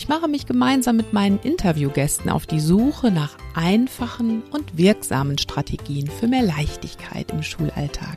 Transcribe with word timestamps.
ich 0.00 0.08
mache 0.08 0.28
mich 0.28 0.46
gemeinsam 0.46 0.96
mit 0.96 1.12
meinen 1.12 1.38
Interviewgästen 1.40 2.30
auf 2.30 2.46
die 2.46 2.58
Suche 2.58 3.10
nach 3.10 3.36
einfachen 3.54 4.42
und 4.50 4.78
wirksamen 4.78 5.36
Strategien 5.36 6.06
für 6.06 6.26
mehr 6.26 6.42
Leichtigkeit 6.42 7.30
im 7.32 7.42
Schulalltag. 7.42 8.16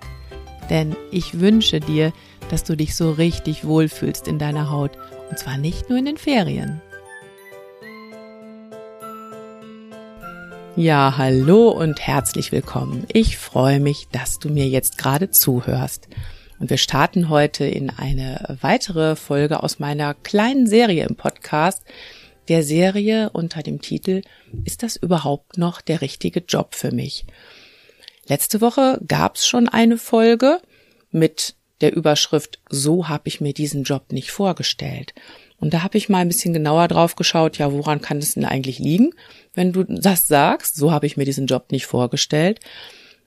Denn 0.70 0.95
ich 1.11 1.41
wünsche 1.41 1.81
dir, 1.81 2.13
dass 2.49 2.63
du 2.63 2.77
dich 2.77 2.95
so 2.95 3.11
richtig 3.11 3.66
wohlfühlst 3.66 4.30
in 4.30 4.39
deiner 4.39 4.72
Haut 4.72 4.91
und 5.30 5.38
zwar 5.38 5.58
nicht 5.58 5.89
nur 5.89 5.99
in 5.99 6.05
den 6.05 6.16
Ferien. 6.16 6.81
Ja, 10.77 11.16
hallo 11.17 11.67
und 11.67 12.00
herzlich 12.00 12.53
willkommen. 12.53 13.03
Ich 13.11 13.38
freue 13.38 13.81
mich, 13.81 14.08
dass 14.09 14.39
du 14.39 14.47
mir 14.47 14.70
jetzt 14.70 14.97
gerade 14.97 15.31
zuhörst. 15.31 16.08
Und 16.63 16.70
wir 16.70 16.77
starten 16.77 17.27
heute 17.27 17.66
in 17.66 17.89
eine 17.89 18.58
weitere 18.61 19.17
Folge 19.17 19.63
aus 19.63 19.80
meiner 19.80 20.13
kleinen 20.13 20.66
Serie 20.66 21.05
im 21.05 21.17
Podcast, 21.17 21.33
der 22.47 22.63
Serie 22.63 23.29
unter 23.31 23.63
dem 23.63 23.81
Titel 23.81 24.21
Ist 24.65 24.83
das 24.83 24.95
überhaupt 24.95 25.57
noch 25.57 25.81
der 25.81 26.02
richtige 26.02 26.41
Job 26.41 26.75
für 26.75 26.91
mich? 26.91 27.25
Letzte 28.27 28.61
Woche 28.61 29.00
gab's 29.05 29.45
schon 29.45 29.67
eine 29.67 29.97
Folge 29.97 30.59
mit 31.11 31.55
der 31.81 31.94
Überschrift 31.95 32.59
So 32.69 33.09
habe 33.09 33.27
ich 33.27 33.41
mir 33.41 33.53
diesen 33.53 33.83
Job 33.83 34.11
nicht 34.11 34.31
vorgestellt. 34.31 35.13
Und 35.59 35.73
da 35.73 35.83
habe 35.83 35.97
ich 35.97 36.09
mal 36.09 36.19
ein 36.19 36.27
bisschen 36.27 36.53
genauer 36.53 36.88
drauf 36.89 37.16
geschaut, 37.16 37.57
ja, 37.57 37.72
woran 37.72 38.02
kann 38.02 38.17
es 38.17 38.33
denn 38.33 38.45
eigentlich 38.45 38.80
liegen, 38.80 39.11
wenn 39.53 39.72
du 39.72 39.83
das 39.83 40.28
sagst, 40.28 40.75
so 40.75 40.91
habe 40.91 41.05
ich 41.05 41.16
mir 41.16 41.25
diesen 41.25 41.47
Job 41.47 41.72
nicht 41.72 41.85
vorgestellt. 41.85 42.59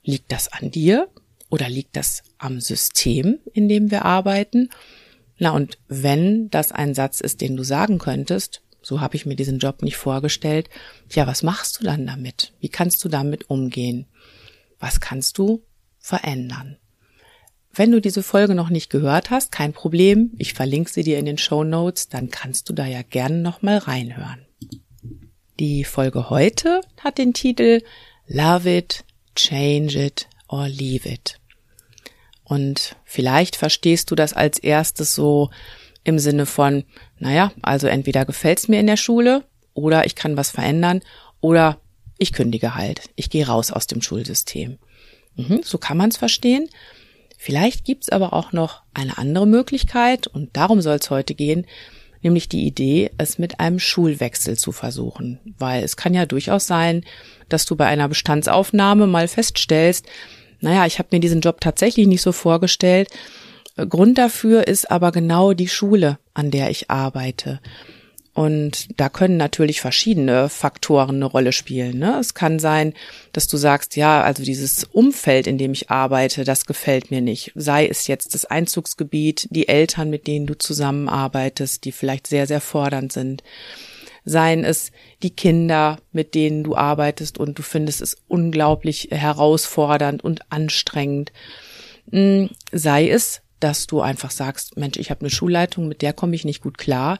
Liegt 0.03 0.31
das 0.31 0.51
an 0.51 0.69
dir 0.69 1.07
oder 1.49 1.69
liegt 1.69 1.95
das 1.95 2.23
am 2.37 2.59
System, 2.59 3.39
in 3.53 3.67
dem 3.67 3.89
wir 3.89 4.05
arbeiten? 4.05 4.69
Na, 5.39 5.51
und 5.51 5.77
wenn 5.87 6.49
das 6.49 6.71
ein 6.71 6.93
Satz 6.93 7.21
ist, 7.21 7.41
den 7.41 7.55
du 7.55 7.63
sagen 7.63 7.99
könntest, 7.99 8.61
so 8.81 9.01
habe 9.01 9.15
ich 9.15 9.25
mir 9.25 9.35
diesen 9.35 9.59
Job 9.59 9.81
nicht 9.81 9.97
vorgestellt, 9.97 10.69
ja, 11.11 11.27
was 11.27 11.43
machst 11.43 11.79
du 11.79 11.83
dann 11.83 12.07
damit? 12.07 12.53
Wie 12.59 12.69
kannst 12.69 13.03
du 13.03 13.09
damit 13.09 13.49
umgehen? 13.49 14.05
Was 14.79 14.99
kannst 14.99 15.37
du 15.37 15.63
verändern? 15.99 16.77
Wenn 17.73 17.91
du 17.91 18.01
diese 18.01 18.23
Folge 18.23 18.55
noch 18.55 18.69
nicht 18.69 18.89
gehört 18.89 19.29
hast, 19.29 19.51
kein 19.51 19.71
Problem. 19.71 20.31
Ich 20.37 20.53
verlinke 20.53 20.91
sie 20.91 21.03
dir 21.03 21.19
in 21.19 21.25
den 21.25 21.37
Show 21.37 21.63
Notes, 21.63 22.09
dann 22.09 22.31
kannst 22.31 22.69
du 22.69 22.73
da 22.73 22.85
ja 22.87 23.03
gerne 23.03 23.37
noch 23.37 23.61
mal 23.61 23.77
reinhören. 23.77 24.45
Die 25.59 25.83
Folge 25.83 26.29
heute 26.29 26.81
hat 27.03 27.17
den 27.17 27.33
Titel 27.33 27.81
Love 28.27 28.77
it, 28.77 29.03
change 29.35 30.03
it 30.03 30.27
or 30.47 30.67
leave 30.67 31.07
it. 31.07 31.36
Und 32.47 32.95
vielleicht 33.03 33.57
verstehst 33.57 34.09
du 34.09 34.15
das 34.15 34.31
als 34.31 34.57
erstes 34.57 35.13
so 35.13 35.49
im 36.05 36.17
Sinne 36.17 36.45
von, 36.45 36.85
naja, 37.19 37.51
also 37.61 37.87
entweder 37.87 38.23
gefällt's 38.23 38.69
mir 38.69 38.79
in 38.79 38.87
der 38.87 38.95
Schule 38.95 39.43
oder 39.73 40.05
ich 40.05 40.15
kann 40.15 40.37
was 40.37 40.49
verändern 40.51 41.01
oder 41.41 41.81
ich 42.17 42.31
kündige 42.31 42.73
halt. 42.75 43.01
Ich 43.17 43.29
gehe 43.29 43.45
raus 43.45 43.69
aus 43.71 43.85
dem 43.85 44.01
Schulsystem. 44.01 44.77
Mhm, 45.35 45.59
so 45.61 45.77
kann 45.77 45.97
man 45.97 46.09
es 46.09 46.15
verstehen. 46.15 46.69
Vielleicht 47.37 47.83
gibt's 47.83 48.07
aber 48.07 48.31
auch 48.31 48.53
noch 48.53 48.81
eine 48.93 49.17
andere 49.17 49.45
Möglichkeit 49.45 50.27
und 50.27 50.55
darum 50.55 50.79
soll 50.79 50.95
es 50.95 51.09
heute 51.09 51.35
gehen, 51.35 51.67
nämlich 52.21 52.47
die 52.47 52.65
Idee, 52.65 53.11
es 53.17 53.37
mit 53.37 53.59
einem 53.59 53.79
Schulwechsel 53.79 54.57
zu 54.57 54.71
versuchen, 54.71 55.39
weil 55.59 55.83
es 55.83 55.97
kann 55.97 56.13
ja 56.13 56.25
durchaus 56.25 56.65
sein, 56.65 57.03
dass 57.49 57.65
du 57.65 57.75
bei 57.75 57.87
einer 57.87 58.07
Bestandsaufnahme 58.07 59.05
mal 59.05 59.27
feststellst, 59.27 60.07
naja, 60.59 60.85
ich 60.85 60.99
habe 60.99 61.09
mir 61.11 61.19
diesen 61.19 61.41
Job 61.41 61.61
tatsächlich 61.61 62.07
nicht 62.07 62.21
so 62.21 62.31
vorgestellt. 62.31 63.09
Grund 63.75 64.17
dafür 64.17 64.67
ist 64.67 64.89
aber 64.89 65.11
genau 65.11 65.53
die 65.53 65.67
Schule, 65.67 66.17
an 66.33 66.51
der 66.51 66.69
ich 66.69 66.89
arbeite. 66.89 67.59
Und 68.37 68.99
da 68.99 69.09
können 69.09 69.37
natürlich 69.37 69.81
verschiedene 69.81 70.47
Faktoren 70.47 71.15
eine 71.15 71.25
Rolle 71.25 71.51
spielen. 71.51 71.97
Ne? 71.97 72.19
Es 72.19 72.35
kann 72.35 72.59
sein, 72.59 72.93
dass 73.33 73.47
du 73.47 73.57
sagst, 73.57 73.95
ja, 73.95 74.21
also 74.21 74.43
dieses 74.43 74.83
Umfeld, 74.83 75.47
in 75.47 75.57
dem 75.57 75.73
ich 75.73 75.89
arbeite, 75.89 76.43
das 76.43 76.67
gefällt 76.67 77.09
mir 77.09 77.21
nicht. 77.21 77.51
Sei 77.55 77.87
es 77.87 78.05
jetzt 78.05 78.35
das 78.35 78.45
Einzugsgebiet, 78.45 79.47
die 79.49 79.67
Eltern, 79.67 80.11
mit 80.11 80.27
denen 80.27 80.45
du 80.45 80.55
zusammenarbeitest, 80.55 81.83
die 81.83 81.91
vielleicht 81.91 82.27
sehr, 82.27 82.45
sehr 82.45 82.61
fordernd 82.61 83.11
sind. 83.11 83.41
Seien 84.29 84.65
es 84.65 84.91
die 85.23 85.29
Kinder, 85.29 85.99
mit 86.11 86.35
denen 86.35 86.65
du 86.65 86.75
arbeitest 86.75 87.37
und 87.37 87.57
du 87.57 87.61
findest 87.61 88.01
es 88.01 88.17
unglaublich 88.27 89.07
herausfordernd 89.09 90.21
und 90.21 90.51
anstrengend. 90.51 91.31
Hm, 92.11 92.49
sei 92.73 93.09
es, 93.09 93.41
dass 93.61 93.87
du 93.87 94.01
einfach 94.01 94.31
sagst, 94.31 94.75
Mensch, 94.75 94.97
ich 94.97 95.11
habe 95.11 95.21
eine 95.21 95.29
Schulleitung, 95.29 95.87
mit 95.87 96.01
der 96.01 96.11
komme 96.11 96.35
ich 96.35 96.43
nicht 96.43 96.61
gut 96.61 96.77
klar 96.77 97.19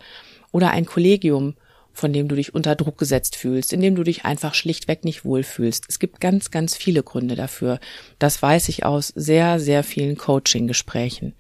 oder 0.52 0.72
ein 0.72 0.86
Kollegium, 0.86 1.56
von 1.94 2.12
dem 2.12 2.28
du 2.28 2.36
dich 2.36 2.54
unter 2.54 2.76
Druck 2.76 2.98
gesetzt 2.98 3.38
fühlst, 3.38 3.72
in 3.72 3.80
dem 3.80 3.96
du 3.96 4.04
dich 4.04 4.26
einfach 4.26 4.54
schlichtweg 4.54 5.06
nicht 5.06 5.24
wohlfühlst. 5.24 5.86
Es 5.88 6.00
gibt 6.00 6.20
ganz, 6.20 6.52
ganz 6.52 6.76
viele 6.76 7.04
Gründe 7.04 7.36
dafür. 7.36 7.80
Das 8.20 8.42
weiß 8.42 8.68
ich 8.68 8.86
aus 8.86 9.08
sehr, 9.16 9.62
sehr 9.62 9.84
vielen 9.84 10.18
Coaching-Gesprächen. 10.18 11.36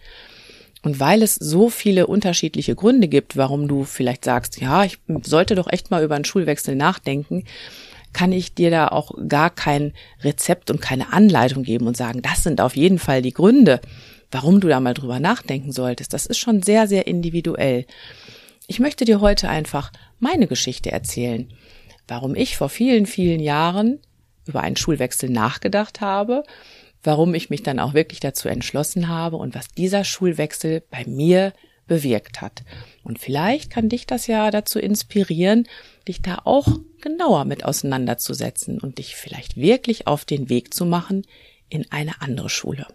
Und 0.87 1.01
weil 1.01 1.21
es 1.21 1.35
so 1.35 1.69
viele 1.69 2.07
unterschiedliche 2.07 2.73
Gründe 2.73 3.09
gibt, 3.09 3.35
warum 3.35 3.67
du 3.67 3.83
vielleicht 3.83 4.23
sagst, 4.23 4.61
ja, 4.61 4.85
ich 4.85 4.99
sollte 5.21 5.53
doch 5.53 5.67
echt 5.69 5.91
mal 5.91 6.01
über 6.01 6.15
einen 6.15 6.23
Schulwechsel 6.23 6.77
nachdenken, 6.77 7.43
kann 8.13 8.31
ich 8.31 8.53
dir 8.53 8.71
da 8.71 8.87
auch 8.87 9.11
gar 9.27 9.49
kein 9.49 9.91
Rezept 10.23 10.71
und 10.71 10.81
keine 10.81 11.11
Anleitung 11.11 11.63
geben 11.63 11.87
und 11.87 11.97
sagen, 11.97 12.21
das 12.21 12.41
sind 12.41 12.61
auf 12.61 12.77
jeden 12.77 12.99
Fall 12.99 13.21
die 13.21 13.33
Gründe, 13.33 13.81
warum 14.31 14.61
du 14.61 14.69
da 14.69 14.79
mal 14.79 14.93
drüber 14.93 15.19
nachdenken 15.19 15.73
solltest. 15.73 16.13
Das 16.13 16.25
ist 16.25 16.37
schon 16.37 16.63
sehr, 16.63 16.87
sehr 16.87 17.05
individuell. 17.05 17.85
Ich 18.67 18.79
möchte 18.79 19.03
dir 19.03 19.19
heute 19.19 19.49
einfach 19.49 19.91
meine 20.19 20.47
Geschichte 20.47 20.93
erzählen, 20.93 21.51
warum 22.07 22.33
ich 22.33 22.55
vor 22.55 22.69
vielen, 22.69 23.07
vielen 23.07 23.41
Jahren 23.41 23.99
über 24.45 24.61
einen 24.61 24.77
Schulwechsel 24.77 25.29
nachgedacht 25.29 25.99
habe, 25.99 26.43
warum 27.03 27.33
ich 27.33 27.49
mich 27.49 27.63
dann 27.63 27.79
auch 27.79 27.93
wirklich 27.93 28.19
dazu 28.19 28.47
entschlossen 28.47 29.07
habe 29.07 29.37
und 29.37 29.55
was 29.55 29.69
dieser 29.69 30.03
Schulwechsel 30.03 30.83
bei 30.89 31.05
mir 31.05 31.53
bewirkt 31.87 32.41
hat. 32.41 32.63
Und 33.03 33.19
vielleicht 33.19 33.69
kann 33.69 33.89
dich 33.89 34.05
das 34.05 34.27
ja 34.27 34.51
dazu 34.51 34.79
inspirieren, 34.79 35.67
dich 36.07 36.21
da 36.21 36.41
auch 36.43 36.67
genauer 37.01 37.45
mit 37.45 37.63
auseinanderzusetzen 37.63 38.79
und 38.79 38.97
dich 38.97 39.15
vielleicht 39.15 39.55
wirklich 39.55 40.07
auf 40.07 40.25
den 40.25 40.49
Weg 40.49 40.73
zu 40.73 40.85
machen 40.85 41.25
in 41.69 41.89
eine 41.91 42.21
andere 42.21 42.49
Schule. 42.49 42.87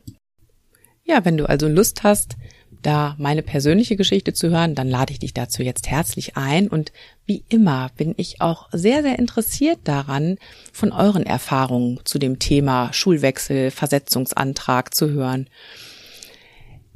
Ja, 1.04 1.24
wenn 1.24 1.36
du 1.36 1.48
also 1.48 1.69
Lust 1.69 2.02
hast, 2.02 2.36
da 2.82 3.15
meine 3.19 3.43
persönliche 3.43 3.97
Geschichte 3.97 4.32
zu 4.32 4.50
hören, 4.50 4.75
dann 4.75 4.88
lade 4.88 5.12
ich 5.12 5.20
dich 5.20 5.32
dazu 5.32 5.62
jetzt 5.62 5.88
herzlich 5.88 6.37
ein. 6.37 6.69
Und 6.69 6.93
wie 7.25 7.44
immer 7.48 7.91
bin 7.97 8.15
ich 8.16 8.41
auch 8.41 8.69
sehr, 8.72 9.03
sehr 9.03 9.19
interessiert 9.19 9.78
daran, 9.84 10.38
von 10.72 10.93
euren 10.93 11.25
Erfahrungen 11.25 12.00
zu 12.04 12.19
dem 12.19 12.38
Thema 12.38 12.93
Schulwechsel, 12.93 13.70
Versetzungsantrag 13.70 14.94
zu 14.94 15.10
hören. 15.10 15.48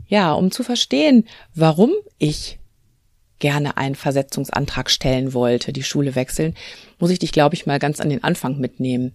Ja, 0.09 0.33
um 0.33 0.51
zu 0.51 0.63
verstehen, 0.63 1.27
warum 1.55 1.93
ich 2.19 2.59
gerne 3.39 3.77
einen 3.77 3.95
Versetzungsantrag 3.95 4.91
stellen 4.91 5.35
wollte, 5.35 5.73
die 5.73 5.83
Schule 5.83 6.15
wechseln, 6.15 6.55
muss 6.99 7.11
ich 7.11 7.19
dich, 7.19 7.33
glaube 7.33 7.55
ich, 7.55 7.67
mal 7.67 7.79
ganz 7.79 8.01
an 8.01 8.09
den 8.09 8.25
Anfang 8.25 8.59
mitnehmen. 8.59 9.15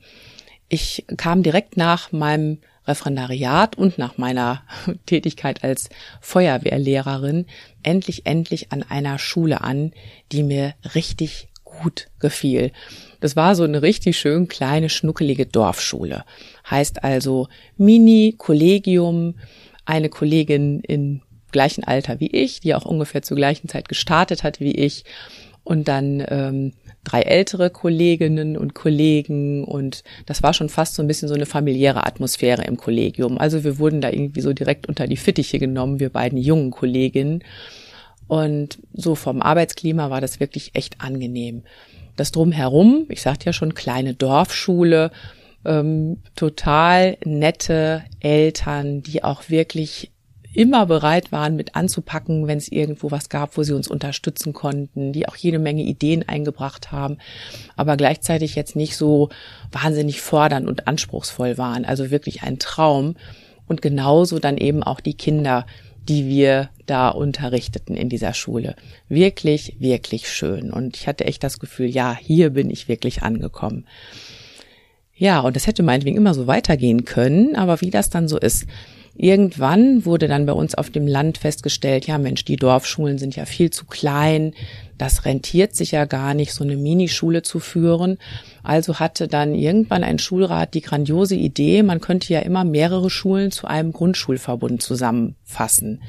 Ich 0.69 1.05
kam 1.17 1.43
direkt 1.43 1.75
nach 1.75 2.11
meinem 2.11 2.59
Referendariat 2.87 3.77
und 3.77 3.97
nach 3.97 4.17
meiner 4.17 4.63
Tätigkeit 5.05 5.63
als 5.63 5.89
Feuerwehrlehrerin 6.19 7.45
endlich, 7.83 8.25
endlich 8.25 8.71
an 8.71 8.83
einer 8.83 9.19
Schule 9.19 9.61
an, 9.61 9.93
die 10.31 10.43
mir 10.43 10.73
richtig 10.95 11.49
gut 11.63 12.07
gefiel. 12.19 12.71
Das 13.19 13.35
war 13.35 13.55
so 13.55 13.63
eine 13.63 13.81
richtig 13.81 14.17
schön 14.17 14.47
kleine, 14.47 14.89
schnuckelige 14.89 15.45
Dorfschule. 15.45 16.25
Heißt 16.69 17.03
also 17.03 17.47
Mini, 17.77 18.35
Kollegium, 18.37 19.35
eine 19.85 20.09
Kollegin 20.09 20.81
in 20.81 21.21
gleichen 21.51 21.83
Alter 21.83 22.19
wie 22.19 22.31
ich, 22.31 22.61
die 22.61 22.75
auch 22.75 22.85
ungefähr 22.85 23.21
zur 23.21 23.37
gleichen 23.37 23.67
Zeit 23.67 23.89
gestartet 23.89 24.43
hat 24.43 24.59
wie 24.59 24.71
ich. 24.71 25.03
Und 25.63 25.87
dann 25.87 26.25
ähm, 26.27 26.73
drei 27.11 27.23
ältere 27.23 27.69
Kolleginnen 27.69 28.55
und 28.55 28.73
Kollegen 28.73 29.65
und 29.65 30.03
das 30.25 30.43
war 30.43 30.53
schon 30.53 30.69
fast 30.69 30.95
so 30.95 31.03
ein 31.03 31.07
bisschen 31.07 31.27
so 31.27 31.33
eine 31.33 31.45
familiäre 31.45 32.05
Atmosphäre 32.05 32.63
im 32.63 32.77
Kollegium. 32.77 33.37
Also 33.37 33.65
wir 33.65 33.79
wurden 33.79 33.99
da 33.99 34.09
irgendwie 34.09 34.41
so 34.41 34.53
direkt 34.53 34.87
unter 34.87 35.07
die 35.07 35.17
Fittiche 35.17 35.59
genommen, 35.59 35.99
wir 35.99 36.09
beiden 36.09 36.37
jungen 36.37 36.71
Kolleginnen. 36.71 37.43
Und 38.27 38.79
so 38.93 39.15
vom 39.15 39.41
Arbeitsklima 39.41 40.09
war 40.09 40.21
das 40.21 40.39
wirklich 40.39 40.71
echt 40.73 41.01
angenehm. 41.01 41.63
Das 42.15 42.31
drumherum, 42.31 43.05
ich 43.09 43.21
sagte 43.21 43.47
ja 43.47 43.53
schon, 43.53 43.73
kleine 43.73 44.13
Dorfschule, 44.13 45.11
ähm, 45.65 46.17
total 46.35 47.17
nette 47.25 48.03
Eltern, 48.21 49.03
die 49.03 49.23
auch 49.25 49.49
wirklich 49.49 50.11
immer 50.53 50.85
bereit 50.85 51.31
waren, 51.31 51.55
mit 51.55 51.75
anzupacken, 51.75 52.47
wenn 52.47 52.57
es 52.57 52.71
irgendwo 52.71 53.11
was 53.11 53.29
gab, 53.29 53.57
wo 53.57 53.63
sie 53.63 53.75
uns 53.75 53.87
unterstützen 53.87 54.53
konnten, 54.53 55.13
die 55.13 55.27
auch 55.27 55.35
jede 55.35 55.59
Menge 55.59 55.83
Ideen 55.83 56.27
eingebracht 56.27 56.91
haben, 56.91 57.17
aber 57.75 57.97
gleichzeitig 57.97 58.55
jetzt 58.55 58.75
nicht 58.75 58.97
so 58.97 59.29
wahnsinnig 59.71 60.21
fordernd 60.21 60.67
und 60.67 60.87
anspruchsvoll 60.87 61.57
waren. 61.57 61.85
Also 61.85 62.11
wirklich 62.11 62.43
ein 62.43 62.59
Traum. 62.59 63.15
Und 63.67 63.81
genauso 63.81 64.39
dann 64.39 64.57
eben 64.57 64.83
auch 64.83 64.99
die 64.99 65.13
Kinder, 65.13 65.65
die 66.09 66.27
wir 66.27 66.69
da 66.85 67.09
unterrichteten 67.09 67.95
in 67.95 68.09
dieser 68.09 68.33
Schule. 68.33 68.75
Wirklich, 69.07 69.77
wirklich 69.79 70.29
schön. 70.29 70.71
Und 70.71 70.97
ich 70.97 71.07
hatte 71.07 71.25
echt 71.25 71.43
das 71.43 71.59
Gefühl, 71.59 71.87
ja, 71.87 72.17
hier 72.19 72.49
bin 72.49 72.69
ich 72.69 72.87
wirklich 72.89 73.23
angekommen. 73.23 73.85
Ja, 75.15 75.41
und 75.41 75.55
das 75.55 75.67
hätte 75.67 75.83
meinetwegen 75.83 76.17
immer 76.17 76.33
so 76.33 76.47
weitergehen 76.47 77.05
können, 77.05 77.55
aber 77.55 77.79
wie 77.81 77.91
das 77.91 78.09
dann 78.09 78.27
so 78.27 78.39
ist, 78.39 78.65
Irgendwann 79.23 80.03
wurde 80.03 80.27
dann 80.27 80.47
bei 80.47 80.53
uns 80.53 80.73
auf 80.73 80.89
dem 80.89 81.05
Land 81.05 81.37
festgestellt, 81.37 82.07
ja 82.07 82.17
Mensch, 82.17 82.43
die 82.43 82.55
Dorfschulen 82.55 83.19
sind 83.19 83.35
ja 83.35 83.45
viel 83.45 83.69
zu 83.69 83.85
klein, 83.85 84.55
das 84.97 85.25
rentiert 85.25 85.75
sich 85.75 85.91
ja 85.91 86.05
gar 86.05 86.33
nicht, 86.33 86.53
so 86.53 86.63
eine 86.63 86.75
Minischule 86.75 87.43
zu 87.43 87.59
führen. 87.59 88.17
Also 88.63 88.97
hatte 88.97 89.27
dann 89.27 89.53
irgendwann 89.53 90.03
ein 90.03 90.17
Schulrat 90.17 90.73
die 90.73 90.81
grandiose 90.81 91.35
Idee, 91.35 91.83
man 91.83 92.01
könnte 92.01 92.33
ja 92.33 92.39
immer 92.39 92.63
mehrere 92.63 93.11
Schulen 93.11 93.51
zu 93.51 93.67
einem 93.67 93.93
Grundschulverbund 93.93 94.81
zusammenfassen. 94.81 96.01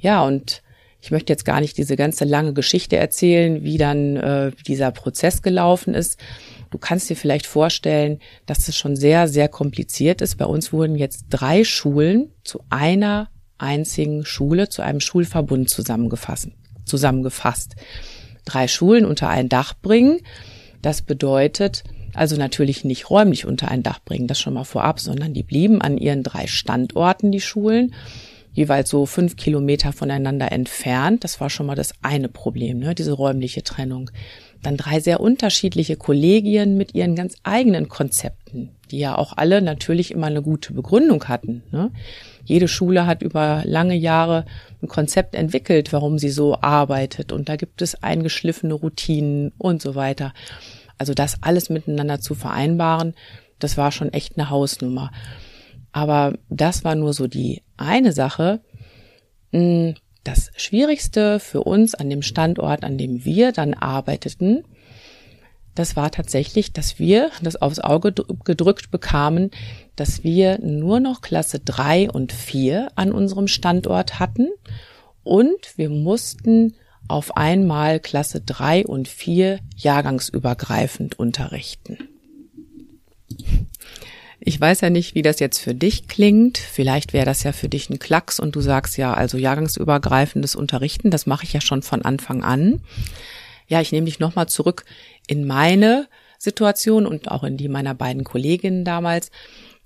Ja, 0.00 0.24
und 0.24 0.62
ich 1.00 1.12
möchte 1.12 1.32
jetzt 1.32 1.44
gar 1.44 1.60
nicht 1.60 1.78
diese 1.78 1.94
ganze 1.94 2.24
lange 2.24 2.54
Geschichte 2.54 2.96
erzählen, 2.96 3.62
wie 3.62 3.78
dann 3.78 4.16
äh, 4.16 4.50
dieser 4.66 4.90
Prozess 4.90 5.42
gelaufen 5.42 5.94
ist. 5.94 6.18
Du 6.70 6.78
kannst 6.78 7.10
dir 7.10 7.16
vielleicht 7.16 7.46
vorstellen, 7.46 8.20
dass 8.46 8.68
es 8.68 8.76
schon 8.76 8.96
sehr, 8.96 9.28
sehr 9.28 9.48
kompliziert 9.48 10.20
ist. 10.20 10.36
Bei 10.36 10.44
uns 10.46 10.72
wurden 10.72 10.96
jetzt 10.96 11.26
drei 11.28 11.64
Schulen 11.64 12.32
zu 12.44 12.62
einer 12.70 13.28
einzigen 13.58 14.24
Schule, 14.24 14.68
zu 14.68 14.82
einem 14.82 15.00
Schulverbund 15.00 15.68
zusammengefasst. 15.68 16.48
zusammengefasst. 16.84 17.76
Drei 18.44 18.66
Schulen 18.66 19.04
unter 19.04 19.28
ein 19.28 19.48
Dach 19.48 19.74
bringen. 19.80 20.20
Das 20.82 21.02
bedeutet, 21.02 21.84
also 22.14 22.36
natürlich 22.36 22.84
nicht 22.84 23.10
räumlich 23.10 23.46
unter 23.46 23.68
ein 23.68 23.82
Dach 23.82 24.00
bringen, 24.04 24.26
das 24.26 24.40
schon 24.40 24.54
mal 24.54 24.64
vorab, 24.64 24.98
sondern 24.98 25.34
die 25.34 25.42
blieben 25.42 25.80
an 25.82 25.98
ihren 25.98 26.22
drei 26.22 26.46
Standorten, 26.46 27.30
die 27.30 27.40
Schulen, 27.40 27.94
jeweils 28.52 28.90
so 28.90 29.06
fünf 29.06 29.36
Kilometer 29.36 29.92
voneinander 29.92 30.50
entfernt. 30.50 31.22
Das 31.22 31.40
war 31.40 31.50
schon 31.50 31.66
mal 31.66 31.76
das 31.76 31.92
eine 32.02 32.28
Problem, 32.28 32.78
ne, 32.78 32.94
diese 32.94 33.12
räumliche 33.12 33.62
Trennung. 33.62 34.10
Dann 34.62 34.76
drei 34.76 35.00
sehr 35.00 35.20
unterschiedliche 35.20 35.96
Kollegien 35.96 36.76
mit 36.76 36.94
ihren 36.94 37.14
ganz 37.14 37.36
eigenen 37.44 37.88
Konzepten, 37.88 38.70
die 38.90 38.98
ja 38.98 39.16
auch 39.16 39.36
alle 39.36 39.62
natürlich 39.62 40.10
immer 40.10 40.26
eine 40.26 40.42
gute 40.42 40.74
Begründung 40.74 41.24
hatten. 41.24 41.62
Ne? 41.70 41.90
Jede 42.44 42.68
Schule 42.68 43.06
hat 43.06 43.22
über 43.22 43.62
lange 43.64 43.94
Jahre 43.94 44.44
ein 44.82 44.88
Konzept 44.88 45.34
entwickelt, 45.34 45.92
warum 45.92 46.18
sie 46.18 46.30
so 46.30 46.58
arbeitet. 46.60 47.32
Und 47.32 47.48
da 47.48 47.56
gibt 47.56 47.80
es 47.80 48.02
eingeschliffene 48.02 48.74
Routinen 48.74 49.52
und 49.56 49.80
so 49.80 49.94
weiter. 49.94 50.34
Also 50.98 51.14
das 51.14 51.42
alles 51.42 51.70
miteinander 51.70 52.20
zu 52.20 52.34
vereinbaren, 52.34 53.14
das 53.58 53.76
war 53.76 53.92
schon 53.92 54.12
echt 54.12 54.36
eine 54.36 54.50
Hausnummer. 54.50 55.10
Aber 55.92 56.34
das 56.48 56.84
war 56.84 56.94
nur 56.94 57.12
so 57.12 57.26
die 57.26 57.62
eine 57.76 58.12
Sache. 58.12 58.60
Das 60.24 60.50
Schwierigste 60.56 61.40
für 61.40 61.62
uns 61.62 61.94
an 61.94 62.10
dem 62.10 62.22
Standort, 62.22 62.84
an 62.84 62.98
dem 62.98 63.24
wir 63.24 63.52
dann 63.52 63.74
arbeiteten, 63.74 64.64
das 65.74 65.96
war 65.96 66.10
tatsächlich, 66.10 66.72
dass 66.72 66.98
wir 66.98 67.30
das 67.42 67.56
aufs 67.56 67.78
Auge 67.78 68.12
gedrückt 68.12 68.90
bekamen, 68.90 69.50
dass 69.96 70.24
wir 70.24 70.58
nur 70.58 71.00
noch 71.00 71.20
Klasse 71.22 71.58
drei 71.58 72.10
und 72.10 72.32
vier 72.32 72.90
an 72.96 73.12
unserem 73.12 73.48
Standort 73.48 74.18
hatten 74.18 74.48
und 75.22 75.76
wir 75.76 75.88
mussten 75.88 76.74
auf 77.08 77.36
einmal 77.36 78.00
Klasse 78.00 78.40
drei 78.40 78.84
und 78.84 79.08
vier 79.08 79.60
jahrgangsübergreifend 79.76 81.18
unterrichten. 81.18 81.98
Ich 84.42 84.58
weiß 84.58 84.80
ja 84.80 84.88
nicht, 84.88 85.14
wie 85.14 85.22
das 85.22 85.38
jetzt 85.38 85.58
für 85.58 85.74
dich 85.74 86.08
klingt. 86.08 86.56
Vielleicht 86.56 87.12
wäre 87.12 87.26
das 87.26 87.42
ja 87.42 87.52
für 87.52 87.68
dich 87.68 87.90
ein 87.90 87.98
Klacks 87.98 88.40
und 88.40 88.56
du 88.56 88.62
sagst 88.62 88.96
ja, 88.96 89.12
also 89.12 89.36
jahrgangsübergreifendes 89.36 90.56
Unterrichten, 90.56 91.10
das 91.10 91.26
mache 91.26 91.44
ich 91.44 91.52
ja 91.52 91.60
schon 91.60 91.82
von 91.82 92.02
Anfang 92.02 92.42
an. 92.42 92.80
Ja, 93.68 93.82
ich 93.82 93.92
nehme 93.92 94.06
dich 94.06 94.18
nochmal 94.18 94.48
zurück 94.48 94.84
in 95.26 95.46
meine 95.46 96.08
Situation 96.38 97.06
und 97.06 97.30
auch 97.30 97.44
in 97.44 97.58
die 97.58 97.68
meiner 97.68 97.94
beiden 97.94 98.24
Kolleginnen 98.24 98.84
damals. 98.84 99.30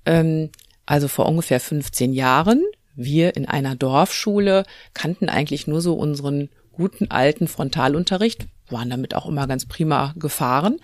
Ähm, 0.05 0.49
also 0.85 1.09
vor 1.09 1.27
ungefähr 1.27 1.59
15 1.59 2.13
Jahren, 2.13 2.63
wir 2.95 3.35
in 3.35 3.45
einer 3.45 3.75
Dorfschule 3.75 4.63
kannten 4.93 5.27
eigentlich 5.27 5.67
nur 5.67 5.81
so 5.81 5.95
unseren 5.95 6.49
guten 6.71 7.11
alten 7.11 7.47
Frontalunterricht, 7.47 8.47
waren 8.69 8.89
damit 8.89 9.15
auch 9.15 9.25
immer 9.25 9.47
ganz 9.47 9.65
prima 9.65 10.13
gefahren. 10.17 10.79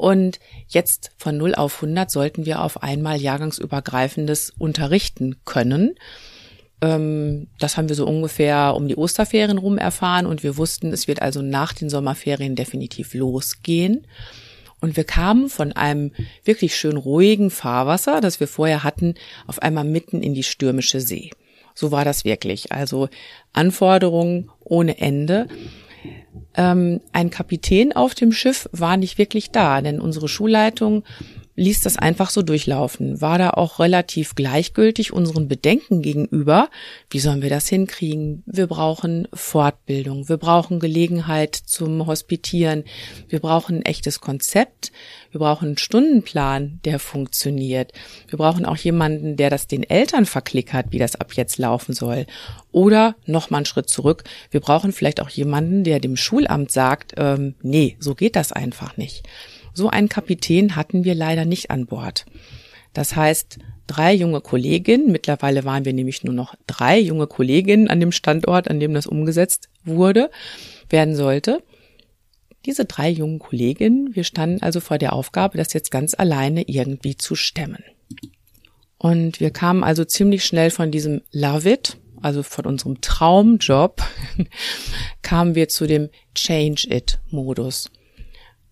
Und 0.00 0.40
jetzt 0.66 1.10
von 1.18 1.36
0 1.36 1.54
auf 1.54 1.82
100 1.82 2.10
sollten 2.10 2.46
wir 2.46 2.62
auf 2.62 2.82
einmal 2.82 3.20
jahrgangsübergreifendes 3.20 4.50
unterrichten 4.56 5.36
können. 5.44 5.94
Ähm, 6.80 7.48
das 7.58 7.76
haben 7.76 7.90
wir 7.90 7.96
so 7.96 8.06
ungefähr 8.06 8.72
um 8.76 8.88
die 8.88 8.96
Osterferien 8.96 9.58
rum 9.58 9.76
erfahren 9.76 10.24
und 10.24 10.42
wir 10.42 10.56
wussten, 10.56 10.90
es 10.94 11.06
wird 11.06 11.20
also 11.20 11.42
nach 11.42 11.74
den 11.74 11.90
Sommerferien 11.90 12.56
definitiv 12.56 13.12
losgehen. 13.12 14.06
Und 14.80 14.96
wir 14.96 15.04
kamen 15.04 15.50
von 15.50 15.72
einem 15.74 16.12
wirklich 16.44 16.76
schön 16.76 16.96
ruhigen 16.96 17.50
Fahrwasser, 17.50 18.22
das 18.22 18.40
wir 18.40 18.48
vorher 18.48 18.82
hatten, 18.82 19.16
auf 19.46 19.60
einmal 19.60 19.84
mitten 19.84 20.22
in 20.22 20.32
die 20.32 20.44
stürmische 20.44 21.02
See. 21.02 21.30
So 21.74 21.90
war 21.90 22.06
das 22.06 22.24
wirklich. 22.24 22.72
Also 22.72 23.10
Anforderungen 23.52 24.50
ohne 24.60 24.96
Ende 24.96 25.46
ähm, 26.54 27.00
ein 27.12 27.30
Kapitän 27.30 27.92
auf 27.92 28.14
dem 28.14 28.32
Schiff 28.32 28.68
war 28.72 28.96
nicht 28.96 29.18
wirklich 29.18 29.50
da, 29.50 29.80
denn 29.82 30.00
unsere 30.00 30.28
Schulleitung 30.28 31.04
ließ 31.60 31.82
das 31.82 31.98
einfach 31.98 32.30
so 32.30 32.40
durchlaufen, 32.40 33.20
war 33.20 33.36
da 33.36 33.50
auch 33.50 33.80
relativ 33.80 34.34
gleichgültig 34.34 35.12
unseren 35.12 35.46
Bedenken 35.46 36.00
gegenüber. 36.00 36.70
Wie 37.10 37.20
sollen 37.20 37.42
wir 37.42 37.50
das 37.50 37.68
hinkriegen? 37.68 38.42
Wir 38.46 38.66
brauchen 38.66 39.28
Fortbildung, 39.34 40.30
wir 40.30 40.38
brauchen 40.38 40.80
Gelegenheit 40.80 41.54
zum 41.54 42.06
Hospitieren, 42.06 42.84
wir 43.28 43.40
brauchen 43.40 43.76
ein 43.76 43.84
echtes 43.84 44.22
Konzept, 44.22 44.90
wir 45.32 45.38
brauchen 45.38 45.68
einen 45.68 45.78
Stundenplan, 45.78 46.80
der 46.86 46.98
funktioniert. 46.98 47.92
Wir 48.28 48.38
brauchen 48.38 48.64
auch 48.64 48.78
jemanden, 48.78 49.36
der 49.36 49.50
das 49.50 49.66
den 49.66 49.82
Eltern 49.82 50.24
verklickert, 50.24 50.86
wie 50.90 50.98
das 50.98 51.14
ab 51.14 51.34
jetzt 51.34 51.58
laufen 51.58 51.92
soll. 51.92 52.26
Oder 52.72 53.16
noch 53.26 53.50
mal 53.50 53.58
einen 53.58 53.66
Schritt 53.66 53.90
zurück. 53.90 54.24
Wir 54.50 54.60
brauchen 54.60 54.92
vielleicht 54.92 55.20
auch 55.20 55.28
jemanden, 55.28 55.84
der 55.84 56.00
dem 56.00 56.16
Schulamt 56.16 56.72
sagt, 56.72 57.12
ähm, 57.18 57.54
nee, 57.62 57.96
so 58.00 58.14
geht 58.14 58.34
das 58.34 58.50
einfach 58.50 58.96
nicht. 58.96 59.28
So 59.74 59.88
einen 59.88 60.08
Kapitän 60.08 60.76
hatten 60.76 61.04
wir 61.04 61.14
leider 61.14 61.44
nicht 61.44 61.70
an 61.70 61.86
Bord. 61.86 62.26
Das 62.92 63.14
heißt, 63.16 63.58
drei 63.86 64.14
junge 64.14 64.40
Kolleginnen, 64.40 65.12
mittlerweile 65.12 65.64
waren 65.64 65.84
wir 65.84 65.92
nämlich 65.92 66.24
nur 66.24 66.34
noch 66.34 66.54
drei 66.66 66.98
junge 66.98 67.26
Kolleginnen 67.26 67.88
an 67.88 68.00
dem 68.00 68.12
Standort, 68.12 68.68
an 68.68 68.80
dem 68.80 68.94
das 68.94 69.06
umgesetzt 69.06 69.68
wurde, 69.84 70.30
werden 70.88 71.14
sollte. 71.14 71.62
Diese 72.66 72.84
drei 72.84 73.08
jungen 73.08 73.38
Kolleginnen, 73.38 74.14
wir 74.14 74.24
standen 74.24 74.62
also 74.62 74.80
vor 74.80 74.98
der 74.98 75.12
Aufgabe, 75.12 75.56
das 75.56 75.72
jetzt 75.72 75.90
ganz 75.90 76.14
alleine 76.14 76.62
irgendwie 76.68 77.16
zu 77.16 77.34
stemmen. 77.34 77.82
Und 78.98 79.40
wir 79.40 79.50
kamen 79.50 79.82
also 79.82 80.04
ziemlich 80.04 80.44
schnell 80.44 80.70
von 80.70 80.90
diesem 80.90 81.22
Love 81.32 81.70
It, 81.70 81.96
also 82.20 82.42
von 82.42 82.66
unserem 82.66 83.00
Traumjob, 83.00 84.02
kamen 85.22 85.54
wir 85.54 85.68
zu 85.68 85.86
dem 85.86 86.10
Change 86.34 86.86
It 86.90 87.18
Modus. 87.30 87.90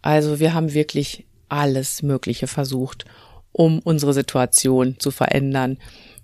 Also 0.03 0.41
wir 0.41 0.55
haben 0.55 0.75
wirklich 0.75 1.25
alles 1.49 2.03
Mögliche 2.03 2.47
versucht, 2.47 3.05
um 3.53 3.81
unsere 3.81 4.13
Situation 4.13 4.97
zu 4.99 5.11
verändern. 5.11 5.79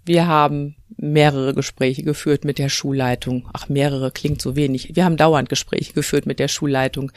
Wir 0.04 0.26
haben 0.26 0.76
mehrere 0.96 1.54
Gespräche 1.54 2.02
geführt 2.02 2.44
mit 2.44 2.58
der 2.58 2.68
Schulleitung. 2.68 3.48
Ach, 3.52 3.68
mehrere 3.68 4.10
klingt 4.10 4.40
so 4.40 4.54
wenig. 4.54 4.94
Wir 4.94 5.04
haben 5.04 5.16
dauernd 5.16 5.48
Gespräche 5.48 5.92
geführt 5.92 6.26
mit 6.26 6.38
der 6.38 6.48
Schulleitung. 6.48 7.10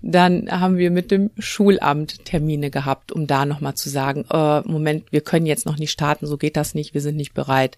Dann 0.00 0.50
haben 0.50 0.78
wir 0.78 0.90
mit 0.90 1.10
dem 1.10 1.30
Schulamt 1.38 2.24
Termine 2.24 2.70
gehabt, 2.70 3.12
um 3.12 3.26
da 3.26 3.44
nochmal 3.44 3.74
zu 3.74 3.90
sagen, 3.90 4.24
äh, 4.30 4.60
Moment, 4.62 5.12
wir 5.12 5.20
können 5.20 5.46
jetzt 5.46 5.66
noch 5.66 5.78
nicht 5.78 5.90
starten, 5.90 6.26
so 6.26 6.38
geht 6.38 6.56
das 6.56 6.74
nicht, 6.74 6.94
wir 6.94 7.00
sind 7.00 7.16
nicht 7.16 7.34
bereit. 7.34 7.76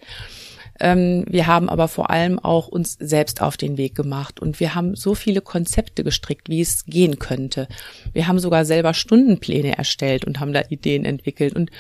Ähm, 0.81 1.25
wir 1.28 1.47
haben 1.47 1.69
aber 1.69 1.88
vor 1.88 2.11
allem 2.11 2.38
auch 2.38 2.69
uns 2.69 2.97
selbst 2.99 3.40
auf 3.40 3.57
den 3.57 3.76
Weg 3.76 3.95
gemacht 3.95 4.40
und 4.40 4.59
wir 4.61 4.75
haben 4.75 4.97
so 4.97 5.14
viele 5.14 5.40
Konzepte 5.40 6.02
gestrickt, 6.02 6.49
wie 6.49 6.61
es 6.61 6.85
gehen 6.87 7.19
könnte. 7.19 7.69
Wir 8.12 8.26
haben 8.26 8.38
sogar 8.38 8.64
selber 8.64 8.95
Stundenpläne 8.95 9.78
erstellt 9.78 10.25
und 10.25 10.40
haben 10.40 10.52
da 10.52 10.62
Ideen 10.69 11.04
entwickelt 11.04 11.54
und 11.54 11.71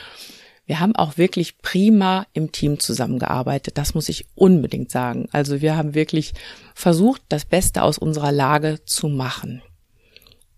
wir 0.66 0.80
haben 0.80 0.96
auch 0.96 1.18
wirklich 1.18 1.58
prima 1.58 2.26
im 2.32 2.50
Team 2.50 2.78
zusammengearbeitet. 2.78 3.76
Das 3.76 3.94
muss 3.94 4.08
ich 4.08 4.26
unbedingt 4.34 4.90
sagen. 4.90 5.28
Also 5.30 5.60
wir 5.60 5.76
haben 5.76 5.94
wirklich 5.94 6.32
versucht, 6.74 7.20
das 7.28 7.44
Beste 7.44 7.82
aus 7.82 7.98
unserer 7.98 8.32
Lage 8.32 8.78
zu 8.86 9.08
machen. 9.08 9.62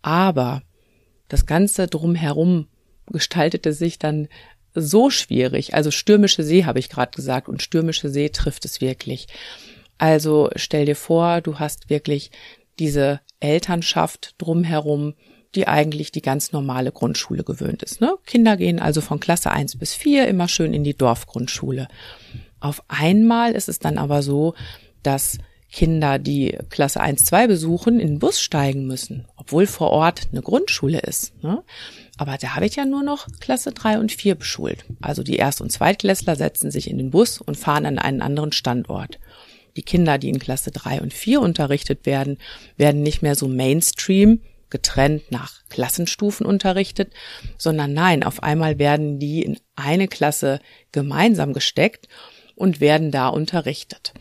Aber 0.03 0.63
das 1.29 1.45
Ganze 1.45 1.89
drumherum 1.89 2.69
gestaltete 3.07 3.73
sich 3.73 3.99
dann 3.99 4.29
so 4.81 5.11
schwierig. 5.11 5.75
Also 5.75 5.91
stürmische 5.91 6.43
See 6.43 6.65
habe 6.65 6.79
ich 6.79 6.89
gerade 6.89 7.13
gesagt 7.15 7.49
und 7.49 7.63
stürmische 7.63 8.09
See 8.09 8.29
trifft 8.29 8.65
es 8.65 8.81
wirklich. 8.81 9.27
Also 9.99 10.51
stell 10.57 10.87
dir 10.87 10.97
vor, 10.97 11.41
du 11.41 11.59
hast 11.59 11.91
wirklich 11.91 12.31
diese 12.79 13.21
Elternschaft 13.41 14.35
drumherum, 14.39 15.15
die 15.55 15.67
eigentlich 15.67 16.13
die 16.13 16.23
ganz 16.23 16.53
normale 16.53 16.93
Grundschule 16.93 17.45
gewöhnt 17.45 17.83
ist. 17.83 18.01
Ne? 18.01 18.15
Kinder 18.27 18.57
gehen 18.57 18.79
also 18.79 19.01
von 19.01 19.21
Klasse 19.21 19.51
eins 19.51 19.77
bis 19.77 19.95
vier 19.95 20.29
immer 20.29 20.49
schön 20.49 20.75
in 20.75 20.85
die 20.85 20.97
Dorfgrundschule. 20.97 21.89
Auf 22.61 22.83
einmal 22.89 23.53
ist 23.53 23.69
es 23.69 23.79
dann 23.79 23.97
aber 23.97 24.23
so, 24.23 24.55
dass 25.03 25.39
Kinder, 25.77 26.19
die 26.19 26.57
Klasse 26.71 27.03
1, 27.03 27.27
2 27.27 27.49
besuchen, 27.49 28.01
in 28.01 28.09
den 28.09 28.19
Bus 28.19 28.41
steigen 28.41 28.87
müssen, 28.87 29.27
obwohl 29.37 29.67
vor 29.67 29.91
Ort 29.91 30.29
eine 30.33 30.41
Grundschule 30.41 31.01
ist. 31.01 31.35
Ne? 31.43 31.63
Aber 32.17 32.39
da 32.39 32.55
habe 32.55 32.65
ich 32.65 32.77
ja 32.77 32.87
nur 32.87 33.03
noch 33.03 33.29
Klasse 33.41 33.73
3 33.73 33.99
und 33.99 34.11
4 34.11 34.37
beschult. 34.37 34.87
Also 35.03 35.23
die 35.23 35.37
Erst- 35.37 35.61
und 35.61 35.71
Zweitklässler 35.71 36.35
setzen 36.35 36.71
sich 36.71 36.89
in 36.89 36.97
den 36.97 37.11
Bus 37.11 37.43
und 37.43 37.59
fahren 37.59 37.85
an 37.85 37.99
einen 37.99 38.23
anderen 38.23 38.53
Standort. 38.53 39.19
Die 39.77 39.83
Kinder, 39.83 40.17
die 40.17 40.31
in 40.31 40.39
Klasse 40.39 40.71
3 40.71 41.03
und 41.03 41.13
4 41.13 41.43
unterrichtet 41.43 42.07
werden, 42.07 42.39
werden 42.79 43.03
nicht 43.03 43.21
mehr 43.21 43.35
so 43.35 43.47
Mainstream 43.47 44.41
getrennt 44.71 45.31
nach 45.31 45.61
Klassenstufen 45.69 46.47
unterrichtet, 46.47 47.13
sondern 47.59 47.93
nein, 47.93 48.23
auf 48.23 48.43
einmal 48.43 48.79
werden 48.79 49.19
die 49.19 49.43
in 49.43 49.61
eine 49.75 50.09
Klasse 50.09 50.59
gemeinsam 50.91 51.53
gesteckt 51.53 52.09
und 52.55 52.81
werden 52.81 53.11
da 53.11 53.29
unterrichtet. 53.29 54.15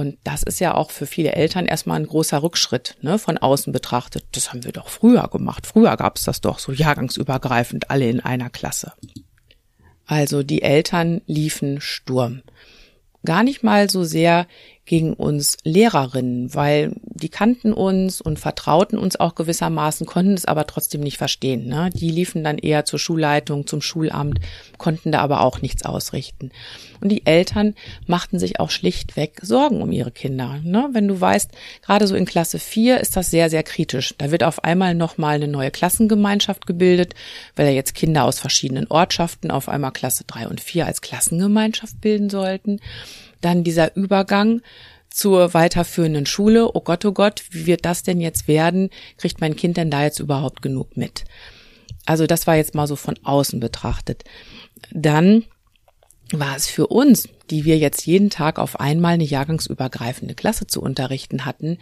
Und 0.00 0.16
das 0.24 0.42
ist 0.42 0.60
ja 0.60 0.74
auch 0.74 0.90
für 0.90 1.04
viele 1.04 1.32
Eltern 1.32 1.66
erstmal 1.66 2.00
ein 2.00 2.06
großer 2.06 2.42
Rückschritt, 2.42 2.96
ne, 3.02 3.18
von 3.18 3.36
außen 3.36 3.70
betrachtet. 3.70 4.24
Das 4.32 4.48
haben 4.48 4.64
wir 4.64 4.72
doch 4.72 4.88
früher 4.88 5.28
gemacht. 5.28 5.66
Früher 5.66 5.94
gab 5.98 6.16
es 6.16 6.22
das 6.22 6.40
doch 6.40 6.58
so 6.58 6.72
jahrgangsübergreifend, 6.72 7.90
alle 7.90 8.08
in 8.08 8.20
einer 8.20 8.48
Klasse. 8.48 8.94
Also 10.06 10.42
die 10.42 10.62
Eltern 10.62 11.20
liefen 11.26 11.82
Sturm. 11.82 12.40
Gar 13.26 13.42
nicht 13.42 13.62
mal 13.62 13.90
so 13.90 14.02
sehr 14.02 14.46
gegen 14.90 15.12
uns 15.12 15.56
Lehrerinnen, 15.62 16.52
weil 16.52 16.96
die 17.04 17.28
kannten 17.28 17.72
uns 17.72 18.20
und 18.20 18.40
vertrauten 18.40 18.98
uns 18.98 19.20
auch 19.20 19.36
gewissermaßen, 19.36 20.04
konnten 20.04 20.34
es 20.34 20.46
aber 20.46 20.66
trotzdem 20.66 21.00
nicht 21.00 21.16
verstehen. 21.16 21.68
Ne? 21.68 21.90
Die 21.94 22.10
liefen 22.10 22.42
dann 22.42 22.58
eher 22.58 22.84
zur 22.84 22.98
Schulleitung, 22.98 23.68
zum 23.68 23.82
Schulamt, 23.82 24.40
konnten 24.78 25.12
da 25.12 25.20
aber 25.20 25.42
auch 25.42 25.62
nichts 25.62 25.84
ausrichten. 25.84 26.50
Und 27.00 27.10
die 27.10 27.24
Eltern 27.24 27.76
machten 28.08 28.40
sich 28.40 28.58
auch 28.58 28.70
schlichtweg 28.70 29.38
Sorgen 29.42 29.80
um 29.80 29.92
ihre 29.92 30.10
Kinder. 30.10 30.58
Ne? 30.64 30.88
Wenn 30.90 31.06
du 31.06 31.20
weißt, 31.20 31.52
gerade 31.82 32.08
so 32.08 32.16
in 32.16 32.26
Klasse 32.26 32.58
4 32.58 32.98
ist 32.98 33.16
das 33.16 33.30
sehr, 33.30 33.48
sehr 33.48 33.62
kritisch. 33.62 34.16
Da 34.18 34.32
wird 34.32 34.42
auf 34.42 34.64
einmal 34.64 34.96
nochmal 34.96 35.36
eine 35.36 35.46
neue 35.46 35.70
Klassengemeinschaft 35.70 36.66
gebildet, 36.66 37.14
weil 37.54 37.66
ja 37.66 37.72
jetzt 37.72 37.94
Kinder 37.94 38.24
aus 38.24 38.40
verschiedenen 38.40 38.88
Ortschaften 38.88 39.52
auf 39.52 39.68
einmal 39.68 39.92
Klasse 39.92 40.24
3 40.26 40.48
und 40.48 40.60
4 40.60 40.86
als 40.86 41.00
Klassengemeinschaft 41.00 42.00
bilden 42.00 42.28
sollten. 42.28 42.80
Dann 43.40 43.64
dieser 43.64 43.96
Übergang 43.96 44.62
zur 45.10 45.54
weiterführenden 45.54 46.26
Schule. 46.26 46.74
Oh 46.74 46.80
Gott, 46.80 47.04
oh 47.04 47.12
Gott, 47.12 47.42
wie 47.50 47.66
wird 47.66 47.84
das 47.84 48.02
denn 48.02 48.20
jetzt 48.20 48.48
werden? 48.48 48.90
Kriegt 49.16 49.40
mein 49.40 49.56
Kind 49.56 49.76
denn 49.76 49.90
da 49.90 50.04
jetzt 50.04 50.20
überhaupt 50.20 50.62
genug 50.62 50.96
mit? 50.96 51.24
Also 52.06 52.26
das 52.26 52.46
war 52.46 52.56
jetzt 52.56 52.74
mal 52.74 52.86
so 52.86 52.96
von 52.96 53.18
außen 53.22 53.60
betrachtet. 53.60 54.24
Dann 54.92 55.44
war 56.32 56.56
es 56.56 56.68
für 56.68 56.86
uns, 56.86 57.28
die 57.50 57.64
wir 57.64 57.76
jetzt 57.76 58.06
jeden 58.06 58.30
Tag 58.30 58.58
auf 58.58 58.78
einmal 58.78 59.14
eine 59.14 59.24
jahrgangsübergreifende 59.24 60.34
Klasse 60.34 60.66
zu 60.66 60.80
unterrichten 60.80 61.44
hatten, 61.44 61.78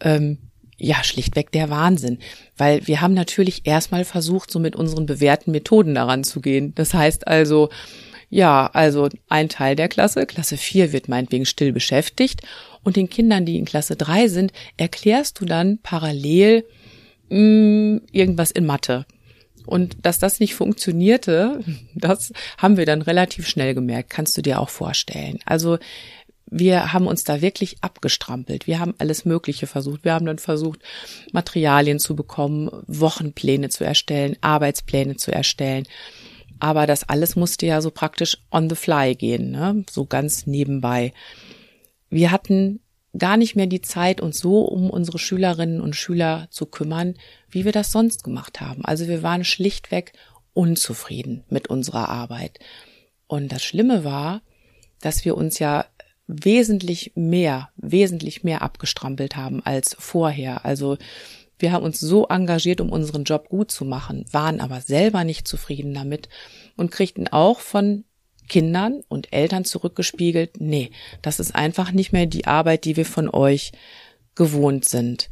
ähm, 0.00 0.38
ja, 0.78 1.02
schlichtweg 1.02 1.52
der 1.52 1.70
Wahnsinn. 1.70 2.18
Weil 2.56 2.86
wir 2.86 3.00
haben 3.00 3.14
natürlich 3.14 3.66
erstmal 3.66 4.04
versucht, 4.04 4.50
so 4.50 4.58
mit 4.58 4.76
unseren 4.76 5.06
bewährten 5.06 5.52
Methoden 5.52 5.94
daran 5.94 6.22
zu 6.22 6.40
gehen. 6.40 6.74
Das 6.74 6.92
heißt 6.92 7.26
also, 7.26 7.70
ja, 8.28 8.68
also 8.72 9.08
ein 9.28 9.48
Teil 9.48 9.76
der 9.76 9.88
Klasse, 9.88 10.26
Klasse 10.26 10.56
4 10.56 10.92
wird 10.92 11.08
meinetwegen 11.08 11.46
still 11.46 11.72
beschäftigt 11.72 12.42
und 12.82 12.96
den 12.96 13.08
Kindern, 13.08 13.46
die 13.46 13.56
in 13.56 13.64
Klasse 13.64 13.96
3 13.96 14.28
sind, 14.28 14.52
erklärst 14.76 15.40
du 15.40 15.44
dann 15.44 15.78
parallel 15.82 16.64
mh, 17.28 17.38
mm, 17.38 18.00
irgendwas 18.12 18.50
in 18.50 18.66
Mathe. 18.66 19.06
Und 19.64 19.96
dass 20.02 20.18
das 20.18 20.40
nicht 20.40 20.54
funktionierte, 20.54 21.60
das 21.94 22.32
haben 22.58 22.76
wir 22.76 22.86
dann 22.86 23.02
relativ 23.02 23.48
schnell 23.48 23.74
gemerkt, 23.74 24.10
kannst 24.10 24.36
du 24.36 24.42
dir 24.42 24.60
auch 24.60 24.70
vorstellen. 24.70 25.38
Also 25.44 25.78
wir 26.48 26.92
haben 26.92 27.08
uns 27.08 27.24
da 27.24 27.42
wirklich 27.42 27.78
abgestrampelt. 27.80 28.68
Wir 28.68 28.78
haben 28.78 28.94
alles 28.98 29.24
Mögliche 29.24 29.66
versucht. 29.66 30.04
Wir 30.04 30.12
haben 30.12 30.26
dann 30.26 30.38
versucht, 30.38 30.80
Materialien 31.32 31.98
zu 31.98 32.14
bekommen, 32.14 32.70
Wochenpläne 32.86 33.68
zu 33.68 33.84
erstellen, 33.84 34.36
Arbeitspläne 34.40 35.16
zu 35.16 35.32
erstellen. 35.32 35.88
Aber 36.58 36.86
das 36.86 37.08
alles 37.08 37.36
musste 37.36 37.66
ja 37.66 37.80
so 37.80 37.90
praktisch 37.90 38.38
on 38.50 38.68
the 38.68 38.76
fly 38.76 39.14
gehen, 39.14 39.50
ne? 39.50 39.84
so 39.90 40.06
ganz 40.06 40.46
nebenbei. 40.46 41.12
Wir 42.08 42.30
hatten 42.30 42.80
gar 43.18 43.36
nicht 43.36 43.56
mehr 43.56 43.66
die 43.66 43.82
Zeit, 43.82 44.20
uns 44.20 44.38
so 44.38 44.62
um 44.62 44.90
unsere 44.90 45.18
Schülerinnen 45.18 45.80
und 45.80 45.96
Schüler 45.96 46.48
zu 46.50 46.66
kümmern, 46.66 47.14
wie 47.50 47.64
wir 47.64 47.72
das 47.72 47.92
sonst 47.92 48.24
gemacht 48.24 48.60
haben. 48.60 48.84
Also 48.84 49.08
wir 49.08 49.22
waren 49.22 49.44
schlichtweg 49.44 50.12
unzufrieden 50.52 51.44
mit 51.48 51.68
unserer 51.68 52.08
Arbeit. 52.08 52.58
Und 53.26 53.52
das 53.52 53.62
Schlimme 53.62 54.04
war, 54.04 54.42
dass 55.00 55.24
wir 55.24 55.36
uns 55.36 55.58
ja 55.58 55.86
wesentlich 56.26 57.12
mehr, 57.14 57.70
wesentlich 57.76 58.42
mehr 58.42 58.62
abgestrampelt 58.62 59.36
haben 59.36 59.64
als 59.64 59.96
vorher. 59.98 60.64
Also 60.64 60.96
wir 61.58 61.72
haben 61.72 61.84
uns 61.84 62.00
so 62.00 62.26
engagiert, 62.26 62.80
um 62.80 62.90
unseren 62.90 63.24
Job 63.24 63.48
gut 63.48 63.70
zu 63.70 63.84
machen, 63.84 64.24
waren 64.30 64.60
aber 64.60 64.80
selber 64.80 65.24
nicht 65.24 65.48
zufrieden 65.48 65.94
damit 65.94 66.28
und 66.76 66.90
kriegten 66.90 67.28
auch 67.28 67.60
von 67.60 68.04
Kindern 68.48 69.02
und 69.08 69.32
Eltern 69.32 69.64
zurückgespiegelt, 69.64 70.60
nee, 70.60 70.90
das 71.22 71.40
ist 71.40 71.54
einfach 71.54 71.92
nicht 71.92 72.12
mehr 72.12 72.26
die 72.26 72.46
Arbeit, 72.46 72.84
die 72.84 72.96
wir 72.96 73.06
von 73.06 73.28
euch 73.28 73.72
gewohnt 74.34 74.84
sind. 74.84 75.30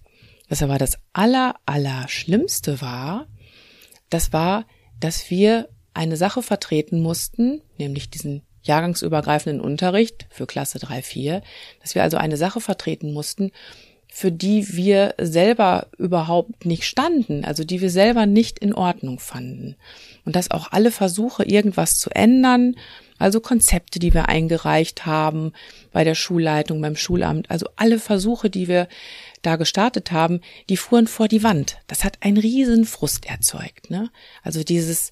Was 0.49 0.63
aber 0.63 0.79
das 0.79 0.99
aller, 1.13 1.55
aller 1.67 2.09
Schlimmste 2.09 2.81
war, 2.81 3.27
das 4.11 4.33
war, 4.33 4.67
dass 5.01 5.31
wir 5.31 5.69
eine 5.95 6.17
Sache 6.17 6.43
vertreten 6.43 7.01
mussten, 7.01 7.63
nämlich 7.79 8.11
diesen 8.11 8.43
jahrgangsübergreifenden 8.63 9.61
Unterricht 9.61 10.27
für 10.31 10.47
Klasse 10.47 10.79
3, 10.79 11.03
4, 11.03 11.43
dass 11.81 11.95
wir 11.95 12.03
also 12.03 12.17
eine 12.17 12.37
Sache 12.37 12.61
vertreten 12.61 13.13
mussten, 13.13 13.53
für 14.17 14.31
die 14.31 14.77
wir 14.77 15.17
selber 15.21 15.89
überhaupt 15.99 16.67
nicht 16.67 16.85
standen, 16.85 17.45
also 17.45 17.65
die 17.65 17.81
wir 17.81 17.91
selber 17.91 18.27
nicht 18.27 18.61
in 18.61 18.73
Ordnung 18.73 19.19
fanden. 19.19 19.75
Und 20.25 20.37
dass 20.37 20.53
auch 20.53 20.71
alle 20.71 20.93
Versuche, 20.93 21.43
irgendwas 21.43 21.99
zu 21.99 22.11
ändern, 22.11 22.77
also 23.19 23.41
Konzepte, 23.41 23.99
die 23.99 24.15
wir 24.15 24.29
eingereicht 24.29 25.05
haben 25.05 25.53
bei 25.93 26.05
der 26.05 26.15
Schulleitung, 26.15 26.81
beim 26.81 26.95
Schulamt, 26.95 27.51
also 27.51 27.67
alle 27.75 27.99
Versuche, 27.99 28.51
die 28.51 28.69
wir 28.69 28.87
da 29.43 29.57
gestartet 29.57 30.13
haben, 30.13 30.43
die 30.69 30.77
fuhren 30.77 31.09
vor 31.09 31.27
die 31.27 31.43
Wand. 31.43 31.79
Das 31.89 32.05
hat 32.05 32.19
einen 32.21 32.37
riesen 32.37 32.85
Frust 32.85 33.27
erzeugt. 33.27 33.91
Ne? 33.91 34.11
Also 34.45 34.63
dieses, 34.63 35.11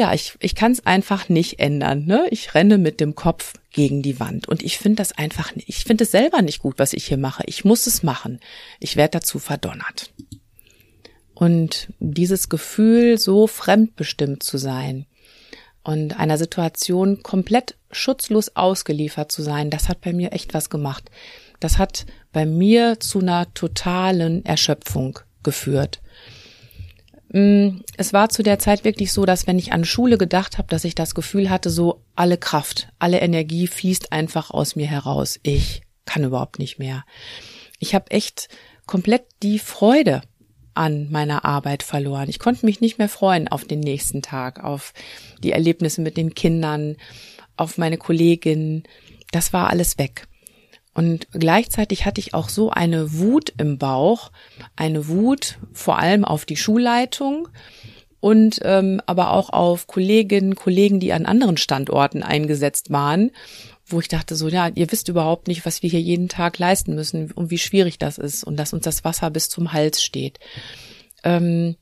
ja, 0.00 0.14
ich, 0.14 0.32
ich 0.40 0.54
kann 0.54 0.72
es 0.72 0.86
einfach 0.86 1.28
nicht 1.28 1.58
ändern. 1.58 2.06
Ne? 2.06 2.26
Ich 2.30 2.54
renne 2.54 2.78
mit 2.78 3.00
dem 3.00 3.14
Kopf 3.14 3.52
gegen 3.70 4.00
die 4.00 4.18
Wand. 4.18 4.48
Und 4.48 4.62
ich 4.62 4.78
finde 4.78 4.96
das 4.96 5.12
einfach, 5.12 5.52
ich 5.54 5.84
finde 5.84 6.04
es 6.04 6.10
selber 6.10 6.40
nicht 6.40 6.60
gut, 6.60 6.78
was 6.78 6.94
ich 6.94 7.06
hier 7.06 7.18
mache. 7.18 7.42
Ich 7.46 7.66
muss 7.66 7.86
es 7.86 8.02
machen. 8.02 8.40
Ich 8.78 8.96
werde 8.96 9.18
dazu 9.18 9.38
verdonnert. 9.38 10.10
Und 11.34 11.92
dieses 11.98 12.48
Gefühl, 12.48 13.18
so 13.18 13.46
fremdbestimmt 13.46 14.42
zu 14.42 14.56
sein 14.56 15.04
und 15.82 16.18
einer 16.18 16.38
Situation 16.38 17.22
komplett 17.22 17.76
schutzlos 17.90 18.56
ausgeliefert 18.56 19.30
zu 19.30 19.42
sein, 19.42 19.68
das 19.68 19.90
hat 19.90 20.00
bei 20.00 20.14
mir 20.14 20.32
echt 20.32 20.54
was 20.54 20.70
gemacht. 20.70 21.10
Das 21.60 21.76
hat 21.76 22.06
bei 22.32 22.46
mir 22.46 23.00
zu 23.00 23.18
einer 23.18 23.52
totalen 23.52 24.46
Erschöpfung 24.46 25.18
geführt. 25.42 25.99
Mm, 27.32 27.82
es 27.96 28.12
war 28.12 28.28
zu 28.28 28.42
der 28.42 28.58
Zeit 28.58 28.84
wirklich 28.84 29.12
so, 29.12 29.24
dass 29.24 29.46
wenn 29.46 29.58
ich 29.58 29.72
an 29.72 29.84
Schule 29.84 30.18
gedacht 30.18 30.58
habe, 30.58 30.68
dass 30.68 30.84
ich 30.84 30.94
das 30.94 31.14
Gefühl 31.14 31.48
hatte, 31.48 31.70
so 31.70 32.02
alle 32.16 32.36
Kraft, 32.36 32.88
alle 32.98 33.20
Energie 33.20 33.66
fließt 33.66 34.12
einfach 34.12 34.50
aus 34.50 34.74
mir 34.74 34.86
heraus. 34.86 35.38
Ich 35.42 35.82
kann 36.06 36.24
überhaupt 36.24 36.58
nicht 36.58 36.78
mehr. 36.78 37.04
Ich 37.78 37.94
habe 37.94 38.10
echt 38.10 38.48
komplett 38.86 39.24
die 39.42 39.60
Freude 39.60 40.22
an 40.74 41.08
meiner 41.10 41.44
Arbeit 41.44 41.82
verloren. 41.82 42.28
Ich 42.28 42.38
konnte 42.38 42.66
mich 42.66 42.80
nicht 42.80 42.98
mehr 42.98 43.08
freuen 43.08 43.48
auf 43.48 43.64
den 43.64 43.80
nächsten 43.80 44.22
Tag, 44.22 44.62
auf 44.64 44.92
die 45.42 45.52
Erlebnisse 45.52 46.00
mit 46.00 46.16
den 46.16 46.34
Kindern, 46.34 46.96
auf 47.56 47.78
meine 47.78 47.96
Kolleginnen. 47.96 48.84
Das 49.30 49.52
war 49.52 49.70
alles 49.70 49.98
weg. 49.98 50.26
Und 50.94 51.28
gleichzeitig 51.32 52.04
hatte 52.04 52.20
ich 52.20 52.34
auch 52.34 52.48
so 52.48 52.70
eine 52.70 53.18
Wut 53.18 53.52
im 53.58 53.78
Bauch, 53.78 54.32
eine 54.76 55.08
Wut 55.08 55.58
vor 55.72 55.98
allem 55.98 56.24
auf 56.24 56.44
die 56.44 56.56
Schulleitung 56.56 57.48
und 58.18 58.60
ähm, 58.64 59.00
aber 59.06 59.30
auch 59.30 59.50
auf 59.50 59.86
Kolleginnen, 59.86 60.56
Kollegen, 60.56 61.00
die 61.00 61.12
an 61.12 61.26
anderen 61.26 61.56
Standorten 61.56 62.22
eingesetzt 62.22 62.90
waren, 62.90 63.30
wo 63.86 64.00
ich 64.00 64.08
dachte 64.08 64.36
so, 64.36 64.48
ja, 64.48 64.68
ihr 64.74 64.90
wisst 64.90 65.08
überhaupt 65.08 65.48
nicht, 65.48 65.64
was 65.64 65.82
wir 65.82 65.90
hier 65.90 66.00
jeden 66.00 66.28
Tag 66.28 66.58
leisten 66.58 66.94
müssen 66.94 67.32
und 67.32 67.50
wie 67.50 67.58
schwierig 67.58 67.98
das 67.98 68.18
ist 68.18 68.44
und 68.44 68.56
dass 68.56 68.72
uns 68.72 68.84
das 68.84 69.04
Wasser 69.04 69.30
bis 69.30 69.48
zum 69.48 69.72
Hals 69.72 70.02
steht. 70.02 70.38
Ähm, 71.24 71.76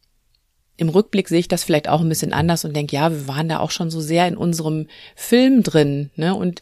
im 0.77 0.89
Rückblick 0.91 1.29
sehe 1.29 1.41
ich 1.41 1.49
das 1.49 1.65
vielleicht 1.65 1.89
auch 1.89 2.01
ein 2.01 2.09
bisschen 2.09 2.33
anders 2.33 2.65
und 2.65 2.75
denke, 2.75 2.95
ja, 2.95 3.11
wir 3.11 3.27
waren 3.27 3.49
da 3.49 3.59
auch 3.59 3.73
schon 3.73 3.91
so 3.91 4.01
sehr 4.01 4.29
in 4.29 4.37
unserem 4.37 4.87
Film 5.17 5.65
drin, 5.65 6.11
ne? 6.15 6.37
Und 6.37 6.61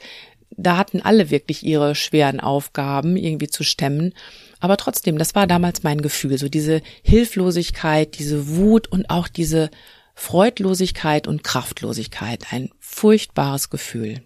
da 0.50 0.76
hatten 0.76 1.00
alle 1.00 1.30
wirklich 1.30 1.64
ihre 1.64 1.94
schweren 1.94 2.40
Aufgaben 2.40 3.16
irgendwie 3.16 3.48
zu 3.48 3.62
stemmen. 3.62 4.14
Aber 4.60 4.76
trotzdem, 4.76 5.18
das 5.18 5.34
war 5.34 5.46
damals 5.46 5.82
mein 5.82 6.00
Gefühl, 6.00 6.38
so 6.38 6.48
diese 6.48 6.80
Hilflosigkeit, 7.02 8.18
diese 8.18 8.48
Wut 8.56 8.88
und 8.88 9.10
auch 9.10 9.28
diese 9.28 9.70
Freudlosigkeit 10.14 11.28
und 11.28 11.44
Kraftlosigkeit, 11.44 12.46
ein 12.50 12.70
furchtbares 12.80 13.68
Gefühl. 13.68 14.22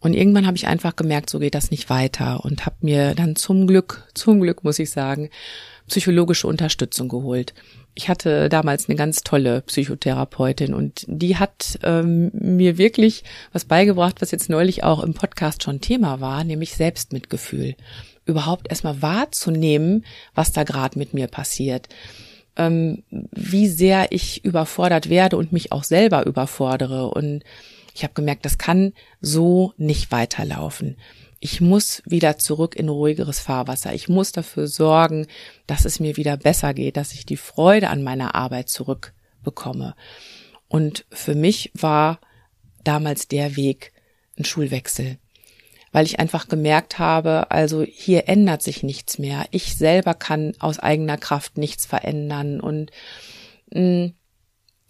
Und 0.00 0.14
irgendwann 0.14 0.46
habe 0.46 0.56
ich 0.56 0.66
einfach 0.66 0.96
gemerkt, 0.96 1.30
so 1.30 1.38
geht 1.38 1.54
das 1.54 1.70
nicht 1.70 1.88
weiter 1.88 2.44
und 2.44 2.66
habe 2.66 2.76
mir 2.80 3.14
dann 3.14 3.36
zum 3.36 3.68
Glück, 3.68 4.08
zum 4.14 4.40
Glück 4.40 4.64
muss 4.64 4.80
ich 4.80 4.90
sagen, 4.90 5.30
psychologische 5.86 6.48
Unterstützung 6.48 7.08
geholt. 7.08 7.54
Ich 7.94 8.08
hatte 8.08 8.48
damals 8.48 8.88
eine 8.88 8.96
ganz 8.96 9.22
tolle 9.22 9.60
Psychotherapeutin 9.62 10.72
und 10.72 11.04
die 11.08 11.36
hat 11.36 11.78
ähm, 11.82 12.30
mir 12.32 12.78
wirklich 12.78 13.22
was 13.52 13.66
beigebracht, 13.66 14.22
was 14.22 14.30
jetzt 14.30 14.48
neulich 14.48 14.82
auch 14.82 15.02
im 15.02 15.12
Podcast 15.12 15.62
schon 15.62 15.80
Thema 15.80 16.20
war, 16.20 16.42
nämlich 16.44 16.74
Selbstmitgefühl. 16.74 17.74
Überhaupt 18.24 18.70
erstmal 18.70 19.02
wahrzunehmen, 19.02 20.04
was 20.34 20.52
da 20.52 20.64
gerade 20.64 20.98
mit 20.98 21.12
mir 21.12 21.26
passiert. 21.26 21.88
Ähm, 22.56 23.02
wie 23.10 23.68
sehr 23.68 24.10
ich 24.10 24.44
überfordert 24.44 25.10
werde 25.10 25.36
und 25.36 25.52
mich 25.52 25.72
auch 25.72 25.84
selber 25.84 26.24
überfordere. 26.26 27.08
Und 27.08 27.42
ich 27.94 28.04
habe 28.04 28.14
gemerkt, 28.14 28.46
das 28.46 28.56
kann 28.56 28.94
so 29.20 29.74
nicht 29.76 30.12
weiterlaufen 30.12 30.96
ich 31.42 31.60
muss 31.60 32.04
wieder 32.06 32.38
zurück 32.38 32.76
in 32.76 32.88
ruhigeres 32.88 33.40
Fahrwasser. 33.40 33.92
Ich 33.92 34.08
muss 34.08 34.30
dafür 34.30 34.68
sorgen, 34.68 35.26
dass 35.66 35.84
es 35.84 35.98
mir 35.98 36.16
wieder 36.16 36.36
besser 36.36 36.72
geht, 36.72 36.96
dass 36.96 37.12
ich 37.12 37.26
die 37.26 37.36
Freude 37.36 37.90
an 37.90 38.04
meiner 38.04 38.36
Arbeit 38.36 38.68
zurückbekomme. 38.68 39.96
Und 40.68 41.04
für 41.10 41.34
mich 41.34 41.72
war 41.74 42.20
damals 42.84 43.26
der 43.26 43.56
Weg 43.56 43.92
ein 44.38 44.44
Schulwechsel, 44.44 45.18
weil 45.90 46.06
ich 46.06 46.20
einfach 46.20 46.46
gemerkt 46.46 47.00
habe, 47.00 47.50
also 47.50 47.82
hier 47.82 48.28
ändert 48.28 48.62
sich 48.62 48.84
nichts 48.84 49.18
mehr. 49.18 49.44
Ich 49.50 49.76
selber 49.76 50.14
kann 50.14 50.52
aus 50.60 50.78
eigener 50.78 51.18
Kraft 51.18 51.58
nichts 51.58 51.86
verändern 51.86 52.60
und 52.60 52.92
mh, 53.72 53.80
mm, 53.80 54.14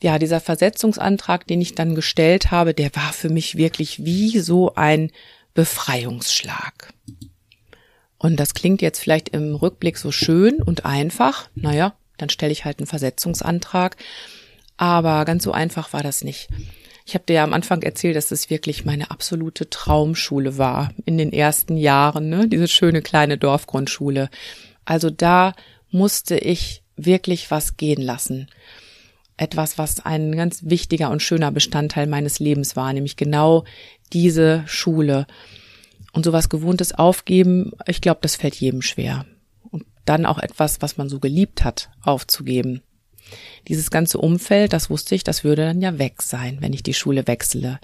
ja, 0.02 0.18
dieser 0.18 0.40
Versetzungsantrag, 0.40 1.46
den 1.46 1.60
ich 1.60 1.76
dann 1.76 1.94
gestellt 1.94 2.50
habe, 2.50 2.74
der 2.74 2.94
war 2.96 3.12
für 3.12 3.28
mich 3.30 3.56
wirklich 3.56 4.04
wie 4.04 4.40
so 4.40 4.74
ein 4.74 5.12
Befreiungsschlag. 5.54 6.92
Und 8.18 8.36
das 8.38 8.54
klingt 8.54 8.82
jetzt 8.82 9.00
vielleicht 9.00 9.30
im 9.30 9.54
Rückblick 9.54 9.98
so 9.98 10.12
schön 10.12 10.62
und 10.62 10.84
einfach. 10.84 11.48
Naja, 11.54 11.94
dann 12.18 12.28
stelle 12.28 12.52
ich 12.52 12.64
halt 12.64 12.78
einen 12.78 12.86
Versetzungsantrag. 12.86 13.96
Aber 14.76 15.24
ganz 15.24 15.44
so 15.44 15.52
einfach 15.52 15.92
war 15.92 16.02
das 16.02 16.22
nicht. 16.22 16.48
Ich 17.04 17.14
habe 17.14 17.24
dir 17.26 17.34
ja 17.34 17.44
am 17.44 17.52
Anfang 17.52 17.82
erzählt, 17.82 18.16
dass 18.16 18.30
es 18.30 18.48
wirklich 18.48 18.84
meine 18.84 19.10
absolute 19.10 19.68
Traumschule 19.68 20.56
war 20.56 20.92
in 21.04 21.18
den 21.18 21.32
ersten 21.32 21.76
Jahren, 21.76 22.28
ne? 22.28 22.48
diese 22.48 22.68
schöne 22.68 23.02
kleine 23.02 23.38
Dorfgrundschule. 23.38 24.30
Also 24.84 25.10
da 25.10 25.54
musste 25.90 26.38
ich 26.38 26.82
wirklich 26.96 27.50
was 27.50 27.76
gehen 27.76 28.00
lassen. 28.00 28.48
Etwas, 29.36 29.78
was 29.78 30.04
ein 30.04 30.36
ganz 30.36 30.64
wichtiger 30.64 31.10
und 31.10 31.22
schöner 31.22 31.50
Bestandteil 31.50 32.06
meines 32.06 32.38
Lebens 32.38 32.76
war, 32.76 32.92
nämlich 32.92 33.16
genau 33.16 33.64
diese 34.12 34.62
Schule. 34.66 35.26
Und 36.12 36.24
sowas 36.24 36.48
Gewohntes 36.48 36.92
aufgeben, 36.92 37.72
ich 37.86 38.00
glaube, 38.00 38.20
das 38.22 38.36
fällt 38.36 38.54
jedem 38.56 38.82
schwer. 38.82 39.24
Und 39.70 39.84
dann 40.04 40.26
auch 40.26 40.38
etwas, 40.38 40.82
was 40.82 40.98
man 40.98 41.08
so 41.08 41.20
geliebt 41.20 41.64
hat, 41.64 41.90
aufzugeben. 42.02 42.82
Dieses 43.68 43.90
ganze 43.90 44.18
Umfeld, 44.18 44.72
das 44.72 44.90
wusste 44.90 45.14
ich, 45.14 45.24
das 45.24 45.44
würde 45.44 45.64
dann 45.64 45.80
ja 45.80 45.98
weg 45.98 46.20
sein, 46.20 46.58
wenn 46.60 46.72
ich 46.72 46.82
die 46.82 46.94
Schule 46.94 47.26
wechsle. 47.26 47.80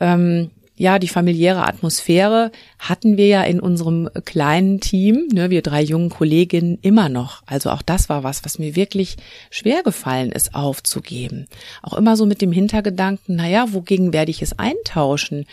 Ähm, 0.00 0.50
ja, 0.80 0.98
die 0.98 1.08
familiäre 1.08 1.66
Atmosphäre 1.66 2.50
hatten 2.78 3.18
wir 3.18 3.26
ja 3.26 3.42
in 3.42 3.60
unserem 3.60 4.08
kleinen 4.24 4.80
Team, 4.80 5.28
ne, 5.30 5.50
wir 5.50 5.60
drei 5.60 5.82
jungen 5.82 6.08
Kolleginnen 6.08 6.78
immer 6.80 7.10
noch. 7.10 7.42
Also 7.44 7.68
auch 7.68 7.82
das 7.82 8.08
war 8.08 8.24
was, 8.24 8.46
was 8.46 8.58
mir 8.58 8.76
wirklich 8.76 9.18
schwer 9.50 9.82
gefallen 9.82 10.32
ist 10.32 10.54
aufzugeben. 10.54 11.48
Auch 11.82 11.92
immer 11.92 12.16
so 12.16 12.24
mit 12.24 12.40
dem 12.40 12.50
Hintergedanken, 12.50 13.36
naja, 13.36 13.74
wogegen 13.74 14.14
werde 14.14 14.30
ich 14.30 14.40
es 14.40 14.58
eintauschen? 14.58 15.44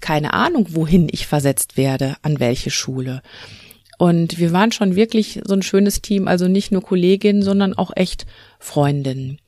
Keine 0.00 0.32
Ahnung, 0.32 0.68
wohin 0.70 1.06
ich 1.12 1.26
versetzt 1.26 1.76
werde, 1.76 2.16
an 2.22 2.40
welche 2.40 2.70
Schule. 2.70 3.20
Und 3.98 4.38
wir 4.38 4.52
waren 4.52 4.72
schon 4.72 4.96
wirklich 4.96 5.42
so 5.44 5.52
ein 5.52 5.60
schönes 5.60 6.00
Team, 6.00 6.26
also 6.26 6.48
nicht 6.48 6.72
nur 6.72 6.80
Kolleginnen, 6.80 7.42
sondern 7.42 7.74
auch 7.74 7.90
echt 7.94 8.24
Freundinnen. 8.58 9.38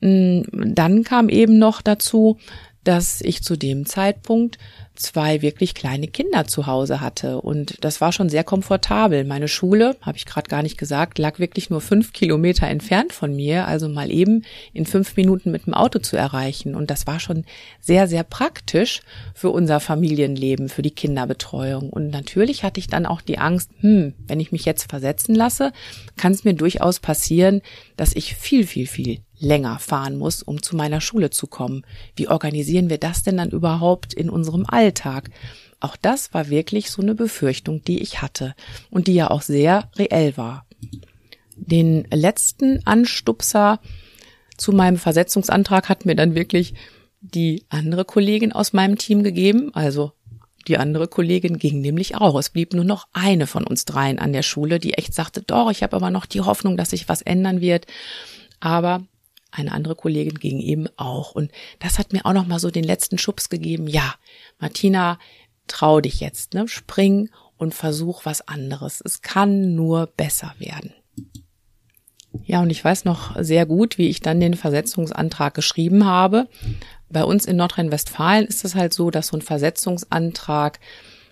Hm, 0.00 0.46
dann 0.52 1.04
kam 1.04 1.28
eben 1.28 1.58
noch 1.58 1.82
dazu, 1.82 2.38
dass 2.84 3.20
ich 3.20 3.42
zu 3.42 3.56
dem 3.56 3.86
Zeitpunkt 3.86 4.58
zwei 4.94 5.40
wirklich 5.40 5.74
kleine 5.74 6.06
Kinder 6.08 6.46
zu 6.46 6.66
Hause 6.66 7.00
hatte. 7.00 7.40
Und 7.40 7.82
das 7.82 8.00
war 8.00 8.12
schon 8.12 8.28
sehr 8.28 8.44
komfortabel. 8.44 9.24
Meine 9.24 9.48
Schule, 9.48 9.96
habe 10.02 10.18
ich 10.18 10.26
gerade 10.26 10.48
gar 10.48 10.62
nicht 10.62 10.76
gesagt, 10.76 11.18
lag 11.18 11.38
wirklich 11.38 11.70
nur 11.70 11.80
fünf 11.80 12.12
Kilometer 12.12 12.66
entfernt 12.66 13.12
von 13.12 13.34
mir, 13.34 13.66
also 13.66 13.88
mal 13.88 14.10
eben 14.10 14.44
in 14.72 14.84
fünf 14.84 15.16
Minuten 15.16 15.50
mit 15.50 15.66
dem 15.66 15.74
Auto 15.74 15.98
zu 15.98 16.16
erreichen. 16.16 16.74
Und 16.74 16.90
das 16.90 17.06
war 17.06 17.20
schon 17.20 17.44
sehr, 17.80 18.06
sehr 18.06 18.22
praktisch 18.22 19.00
für 19.34 19.50
unser 19.50 19.80
Familienleben, 19.80 20.68
für 20.68 20.82
die 20.82 20.90
Kinderbetreuung. 20.90 21.90
Und 21.90 22.10
natürlich 22.10 22.62
hatte 22.62 22.80
ich 22.80 22.86
dann 22.86 23.06
auch 23.06 23.22
die 23.22 23.38
Angst, 23.38 23.70
hm, 23.80 24.14
wenn 24.26 24.40
ich 24.40 24.52
mich 24.52 24.64
jetzt 24.64 24.90
versetzen 24.90 25.34
lasse, 25.34 25.72
kann 26.16 26.32
es 26.32 26.44
mir 26.44 26.54
durchaus 26.54 27.00
passieren, 27.00 27.62
dass 27.96 28.14
ich 28.14 28.34
viel, 28.34 28.66
viel, 28.66 28.86
viel 28.86 29.20
länger 29.42 29.78
fahren 29.78 30.16
muss, 30.16 30.42
um 30.42 30.62
zu 30.62 30.76
meiner 30.76 31.00
Schule 31.00 31.30
zu 31.30 31.46
kommen. 31.46 31.84
Wie 32.16 32.28
organisieren 32.28 32.88
wir 32.88 32.98
das 32.98 33.22
denn 33.22 33.36
dann 33.36 33.50
überhaupt 33.50 34.14
in 34.14 34.30
unserem 34.30 34.64
Alltag? 34.66 35.30
Auch 35.80 35.96
das 35.96 36.32
war 36.32 36.48
wirklich 36.48 36.90
so 36.90 37.02
eine 37.02 37.14
Befürchtung, 37.14 37.82
die 37.82 38.00
ich 38.00 38.22
hatte 38.22 38.54
und 38.90 39.08
die 39.08 39.14
ja 39.14 39.30
auch 39.30 39.42
sehr 39.42 39.90
reell 39.96 40.36
war. 40.36 40.64
Den 41.56 42.04
letzten 42.12 42.86
Anstupser 42.86 43.80
zu 44.56 44.72
meinem 44.72 44.96
Versetzungsantrag 44.96 45.88
hat 45.88 46.06
mir 46.06 46.14
dann 46.14 46.34
wirklich 46.34 46.74
die 47.20 47.64
andere 47.68 48.04
Kollegin 48.04 48.52
aus 48.52 48.72
meinem 48.72 48.96
Team 48.96 49.22
gegeben, 49.22 49.74
also 49.74 50.12
die 50.68 50.78
andere 50.78 51.08
Kollegin 51.08 51.58
ging 51.58 51.80
nämlich 51.80 52.16
auch. 52.16 52.38
Es 52.38 52.50
blieb 52.50 52.74
nur 52.74 52.84
noch 52.84 53.08
eine 53.12 53.48
von 53.48 53.64
uns 53.64 53.84
dreien 53.84 54.20
an 54.20 54.32
der 54.32 54.42
Schule, 54.42 54.78
die 54.78 54.94
echt 54.94 55.14
sagte, 55.14 55.42
doch, 55.42 55.70
ich 55.70 55.82
habe 55.82 55.96
aber 55.96 56.10
noch 56.10 56.26
die 56.26 56.40
Hoffnung, 56.40 56.76
dass 56.76 56.90
sich 56.90 57.08
was 57.08 57.22
ändern 57.22 57.60
wird. 57.60 57.86
Aber 58.60 59.02
eine 59.52 59.72
andere 59.72 59.94
Kollegin 59.94 60.38
ging 60.38 60.58
eben 60.58 60.88
auch. 60.96 61.32
Und 61.32 61.52
das 61.78 61.98
hat 61.98 62.12
mir 62.12 62.26
auch 62.26 62.32
noch 62.32 62.46
mal 62.46 62.58
so 62.58 62.70
den 62.70 62.84
letzten 62.84 63.18
Schubs 63.18 63.48
gegeben. 63.48 63.86
Ja, 63.86 64.14
Martina, 64.58 65.18
trau 65.68 66.00
dich 66.00 66.20
jetzt, 66.20 66.54
ne? 66.54 66.66
Spring 66.66 67.30
und 67.56 67.74
versuch 67.74 68.24
was 68.24 68.46
anderes. 68.48 69.02
Es 69.04 69.22
kann 69.22 69.74
nur 69.74 70.06
besser 70.06 70.54
werden. 70.58 70.92
Ja, 72.44 72.62
und 72.62 72.70
ich 72.70 72.82
weiß 72.82 73.04
noch 73.04 73.36
sehr 73.38 73.66
gut, 73.66 73.98
wie 73.98 74.08
ich 74.08 74.20
dann 74.20 74.40
den 74.40 74.54
Versetzungsantrag 74.54 75.54
geschrieben 75.54 76.06
habe. 76.06 76.48
Bei 77.10 77.24
uns 77.24 77.44
in 77.44 77.56
Nordrhein-Westfalen 77.56 78.46
ist 78.46 78.64
es 78.64 78.74
halt 78.74 78.94
so, 78.94 79.10
dass 79.10 79.28
so 79.28 79.36
ein 79.36 79.42
Versetzungsantrag 79.42 80.80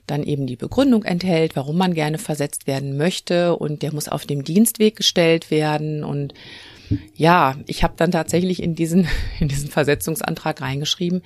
dann 0.06 0.22
eben 0.22 0.46
die 0.46 0.56
Begründung 0.56 1.04
enthält, 1.04 1.56
warum 1.56 1.78
man 1.78 1.94
gerne 1.94 2.18
versetzt 2.18 2.66
werden 2.66 2.96
möchte 2.96 3.56
und 3.56 3.82
der 3.82 3.94
muss 3.94 4.08
auf 4.08 4.26
dem 4.26 4.44
Dienstweg 4.44 4.96
gestellt 4.96 5.50
werden 5.50 6.04
und 6.04 6.34
ja, 7.14 7.56
ich 7.66 7.82
habe 7.82 7.94
dann 7.96 8.10
tatsächlich 8.10 8.62
in 8.62 8.74
diesen, 8.74 9.08
in 9.40 9.48
diesen 9.48 9.70
Versetzungsantrag 9.70 10.60
reingeschrieben, 10.60 11.22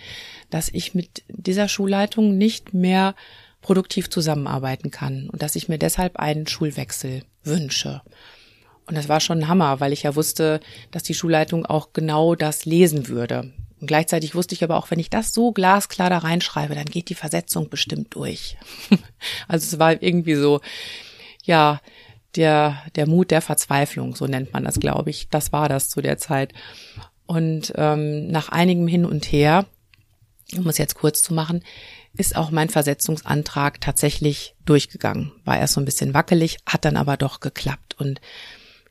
dass 0.50 0.68
ich 0.68 0.94
mit 0.94 1.22
dieser 1.28 1.68
Schulleitung 1.68 2.36
nicht 2.36 2.74
mehr 2.74 3.14
produktiv 3.60 4.10
zusammenarbeiten 4.10 4.90
kann 4.90 5.30
und 5.30 5.42
dass 5.42 5.56
ich 5.56 5.68
mir 5.68 5.78
deshalb 5.78 6.16
einen 6.16 6.46
Schulwechsel 6.46 7.22
wünsche. 7.42 8.02
Und 8.86 8.96
das 8.96 9.08
war 9.08 9.20
schon 9.20 9.38
ein 9.38 9.48
Hammer, 9.48 9.80
weil 9.80 9.94
ich 9.94 10.02
ja 10.02 10.14
wusste, 10.14 10.60
dass 10.90 11.02
die 11.02 11.14
Schulleitung 11.14 11.64
auch 11.64 11.94
genau 11.94 12.34
das 12.34 12.66
lesen 12.66 13.08
würde. 13.08 13.52
Und 13.80 13.86
gleichzeitig 13.86 14.34
wusste 14.34 14.54
ich 14.54 14.62
aber 14.62 14.76
auch, 14.76 14.90
wenn 14.90 14.98
ich 14.98 15.10
das 15.10 15.32
so 15.32 15.52
glasklar 15.52 16.10
da 16.10 16.18
reinschreibe, 16.18 16.74
dann 16.74 16.84
geht 16.84 17.08
die 17.08 17.14
Versetzung 17.14 17.70
bestimmt 17.70 18.14
durch. 18.14 18.56
also 19.48 19.64
es 19.64 19.78
war 19.78 20.02
irgendwie 20.02 20.34
so, 20.34 20.60
ja, 21.44 21.80
der, 22.36 22.82
der 22.96 23.08
Mut 23.08 23.30
der 23.30 23.40
Verzweiflung, 23.40 24.14
so 24.14 24.26
nennt 24.26 24.52
man 24.52 24.64
das, 24.64 24.80
glaube 24.80 25.10
ich. 25.10 25.28
Das 25.28 25.52
war 25.52 25.68
das 25.68 25.88
zu 25.88 26.00
der 26.00 26.18
Zeit. 26.18 26.52
Und 27.26 27.72
ähm, 27.76 28.28
nach 28.28 28.48
einigem 28.48 28.86
Hin 28.86 29.04
und 29.04 29.24
Her, 29.24 29.66
um 30.56 30.66
es 30.68 30.78
jetzt 30.78 30.94
kurz 30.94 31.22
zu 31.22 31.34
machen, 31.34 31.62
ist 32.16 32.36
auch 32.36 32.50
mein 32.50 32.68
Versetzungsantrag 32.68 33.80
tatsächlich 33.80 34.54
durchgegangen. 34.64 35.32
War 35.44 35.58
erst 35.58 35.74
so 35.74 35.80
ein 35.80 35.86
bisschen 35.86 36.14
wackelig, 36.14 36.58
hat 36.66 36.84
dann 36.84 36.96
aber 36.96 37.16
doch 37.16 37.40
geklappt. 37.40 37.96
Und 37.98 38.20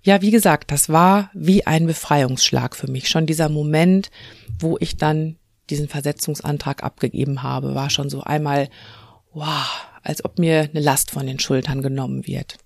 ja, 0.01 0.21
wie 0.21 0.32
gesagt, 0.32 0.71
das 0.71 0.89
war 0.89 1.29
wie 1.34 1.65
ein 1.65 1.88
Befreiungsschlag 1.88 2.75
für 2.75 2.91
mich. 2.91 3.08
Schon 3.08 3.25
dieser 3.25 3.49
Moment, 3.49 4.12
wo 4.60 4.77
ich 4.79 4.97
dann 4.97 5.38
diesen 5.69 5.88
Versetzungsantrag 5.88 6.84
abgegeben 6.84 7.43
habe, 7.43 7.73
war 7.73 7.89
schon 7.89 8.10
so 8.10 8.21
einmal, 8.21 8.69
wow, 9.32 9.88
als 10.01 10.25
ob 10.25 10.39
mir 10.39 10.69
eine 10.69 10.82
Last 10.82 11.12
von 11.12 11.25
den 11.25 11.39
Schultern 11.39 11.82
genommen 11.82 12.27
wird. 12.27 12.58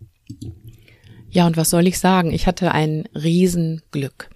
Ja, 1.37 1.45
und 1.45 1.55
was 1.55 1.69
soll 1.69 1.85
ich 1.85 1.99
sagen? 1.99 2.31
Ich 2.31 2.47
hatte 2.47 2.71
ein 2.71 3.07
Riesenglück. 3.13 4.31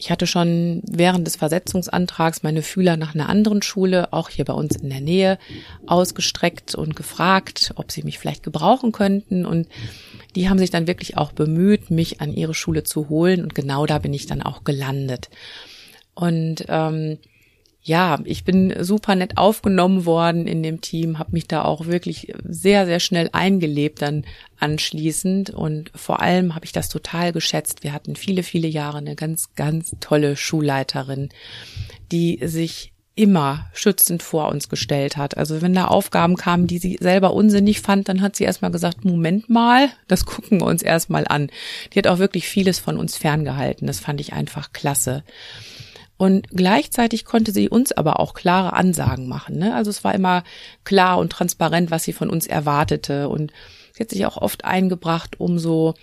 Ich 0.00 0.10
hatte 0.10 0.26
schon 0.26 0.82
während 0.82 1.28
des 1.28 1.36
Versetzungsantrags 1.36 2.42
meine 2.42 2.62
Fühler 2.62 2.96
nach 2.96 3.14
einer 3.14 3.28
anderen 3.28 3.62
Schule, 3.62 4.12
auch 4.12 4.30
hier 4.30 4.44
bei 4.44 4.52
uns 4.52 4.74
in 4.74 4.90
der 4.90 5.00
Nähe, 5.00 5.38
ausgestreckt 5.86 6.74
und 6.74 6.96
gefragt, 6.96 7.74
ob 7.76 7.92
sie 7.92 8.02
mich 8.02 8.18
vielleicht 8.18 8.42
gebrauchen 8.42 8.90
könnten. 8.90 9.46
Und 9.46 9.68
die 10.34 10.48
haben 10.48 10.58
sich 10.58 10.70
dann 10.70 10.88
wirklich 10.88 11.16
auch 11.16 11.30
bemüht, 11.30 11.92
mich 11.92 12.20
an 12.20 12.32
ihre 12.32 12.52
Schule 12.52 12.82
zu 12.82 13.08
holen. 13.08 13.40
Und 13.40 13.54
genau 13.54 13.86
da 13.86 14.00
bin 14.00 14.12
ich 14.12 14.26
dann 14.26 14.42
auch 14.42 14.64
gelandet. 14.64 15.30
Und 16.14 16.64
ähm, 16.66 17.18
ja, 17.86 18.18
ich 18.24 18.44
bin 18.44 18.74
super 18.82 19.14
nett 19.14 19.36
aufgenommen 19.36 20.06
worden 20.06 20.46
in 20.46 20.62
dem 20.62 20.80
Team, 20.80 21.18
habe 21.18 21.32
mich 21.32 21.46
da 21.46 21.64
auch 21.64 21.84
wirklich 21.84 22.32
sehr, 22.42 22.86
sehr 22.86 22.98
schnell 22.98 23.28
eingelebt 23.32 24.00
dann 24.00 24.24
anschließend 24.58 25.50
und 25.50 25.92
vor 25.94 26.22
allem 26.22 26.54
habe 26.54 26.64
ich 26.64 26.72
das 26.72 26.88
total 26.88 27.32
geschätzt. 27.32 27.82
Wir 27.84 27.92
hatten 27.92 28.16
viele, 28.16 28.42
viele 28.42 28.68
Jahre 28.68 28.98
eine 28.98 29.16
ganz, 29.16 29.54
ganz 29.54 29.94
tolle 30.00 30.34
Schulleiterin, 30.34 31.28
die 32.10 32.40
sich 32.42 32.94
immer 33.16 33.66
schützend 33.74 34.22
vor 34.22 34.48
uns 34.48 34.70
gestellt 34.70 35.18
hat. 35.18 35.36
Also 35.36 35.60
wenn 35.60 35.74
da 35.74 35.84
Aufgaben 35.84 36.36
kamen, 36.36 36.66
die 36.66 36.78
sie 36.78 36.96
selber 36.98 37.34
unsinnig 37.34 37.82
fand, 37.82 38.08
dann 38.08 38.22
hat 38.22 38.34
sie 38.34 38.44
erstmal 38.44 38.70
gesagt, 38.70 39.04
Moment 39.04 39.50
mal, 39.50 39.90
das 40.08 40.24
gucken 40.24 40.60
wir 40.60 40.66
uns 40.66 40.82
erstmal 40.82 41.26
an. 41.28 41.50
Die 41.92 41.98
hat 41.98 42.06
auch 42.06 42.18
wirklich 42.18 42.48
vieles 42.48 42.78
von 42.78 42.96
uns 42.96 43.18
ferngehalten. 43.18 43.86
Das 43.86 44.00
fand 44.00 44.22
ich 44.22 44.32
einfach 44.32 44.72
klasse. 44.72 45.22
Und 46.16 46.48
gleichzeitig 46.50 47.24
konnte 47.24 47.52
sie 47.52 47.68
uns 47.68 47.92
aber 47.92 48.20
auch 48.20 48.34
klare 48.34 48.72
Ansagen 48.74 49.28
machen. 49.28 49.58
Ne? 49.58 49.74
Also 49.74 49.90
es 49.90 50.04
war 50.04 50.14
immer 50.14 50.44
klar 50.84 51.18
und 51.18 51.30
transparent, 51.30 51.90
was 51.90 52.04
sie 52.04 52.12
von 52.12 52.30
uns 52.30 52.46
erwartete. 52.46 53.28
Und 53.28 53.52
sie 53.92 54.02
hat 54.02 54.10
sich 54.10 54.24
auch 54.24 54.36
oft 54.36 54.64
eingebracht, 54.64 55.40
um 55.40 55.58
so 55.58 55.94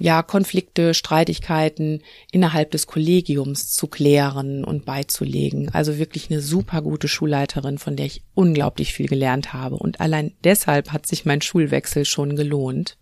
ja, 0.00 0.22
Konflikte, 0.22 0.94
Streitigkeiten 0.94 2.02
innerhalb 2.32 2.72
des 2.72 2.88
Kollegiums 2.88 3.70
zu 3.72 3.86
klären 3.86 4.64
und 4.64 4.84
beizulegen. 4.84 5.68
Also 5.72 5.98
wirklich 5.98 6.30
eine 6.30 6.40
super 6.40 6.82
gute 6.82 7.06
Schulleiterin, 7.06 7.78
von 7.78 7.94
der 7.94 8.06
ich 8.06 8.22
unglaublich 8.34 8.94
viel 8.94 9.06
gelernt 9.06 9.52
habe. 9.52 9.76
Und 9.76 10.00
allein 10.00 10.34
deshalb 10.42 10.92
hat 10.92 11.06
sich 11.06 11.24
mein 11.24 11.42
Schulwechsel 11.42 12.04
schon 12.04 12.34
gelohnt. 12.34 12.96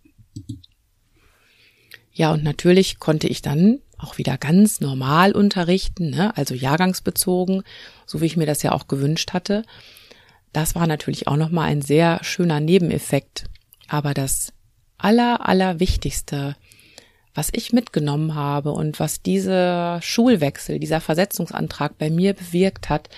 Ja, 2.13 2.33
und 2.33 2.43
natürlich 2.43 2.99
konnte 2.99 3.27
ich 3.27 3.41
dann 3.41 3.79
auch 4.01 4.17
wieder 4.17 4.37
ganz 4.37 4.81
normal 4.81 5.33
unterrichten, 5.33 6.09
ne? 6.09 6.35
also 6.35 6.53
jahrgangsbezogen, 6.53 7.63
so 8.05 8.21
wie 8.21 8.25
ich 8.25 8.37
mir 8.37 8.45
das 8.45 8.63
ja 8.63 8.71
auch 8.71 8.87
gewünscht 8.87 9.33
hatte. 9.33 9.63
Das 10.53 10.75
war 10.75 10.87
natürlich 10.87 11.27
auch 11.27 11.37
nochmal 11.37 11.69
ein 11.69 11.81
sehr 11.81 12.19
schöner 12.23 12.59
Nebeneffekt. 12.59 13.45
Aber 13.87 14.13
das 14.13 14.53
aller, 14.97 15.47
aller 15.47 15.79
Wichtigste, 15.79 16.55
was 17.33 17.49
ich 17.53 17.73
mitgenommen 17.73 18.35
habe 18.35 18.71
und 18.71 18.99
was 18.99 19.21
dieser 19.21 20.01
Schulwechsel, 20.01 20.79
dieser 20.79 21.01
Versetzungsantrag 21.01 21.97
bei 21.97 22.09
mir 22.09 22.33
bewirkt 22.33 22.89
hat, 22.89 23.09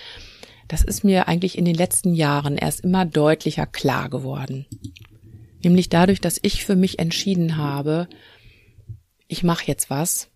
das 0.68 0.84
ist 0.84 1.04
mir 1.04 1.28
eigentlich 1.28 1.58
in 1.58 1.66
den 1.66 1.76
letzten 1.76 2.14
Jahren 2.14 2.58
erst 2.58 2.82
immer 2.82 3.06
deutlicher 3.06 3.66
klar 3.66 4.10
geworden. 4.10 4.66
Nämlich 5.64 5.90
dadurch, 5.90 6.22
dass 6.22 6.40
ich 6.42 6.66
für 6.66 6.76
mich 6.76 7.00
entschieden 7.00 7.58
habe, 7.58 8.08
ich 9.28 9.44
mache 9.44 9.66
jetzt 9.68 9.90
was, 9.90 10.30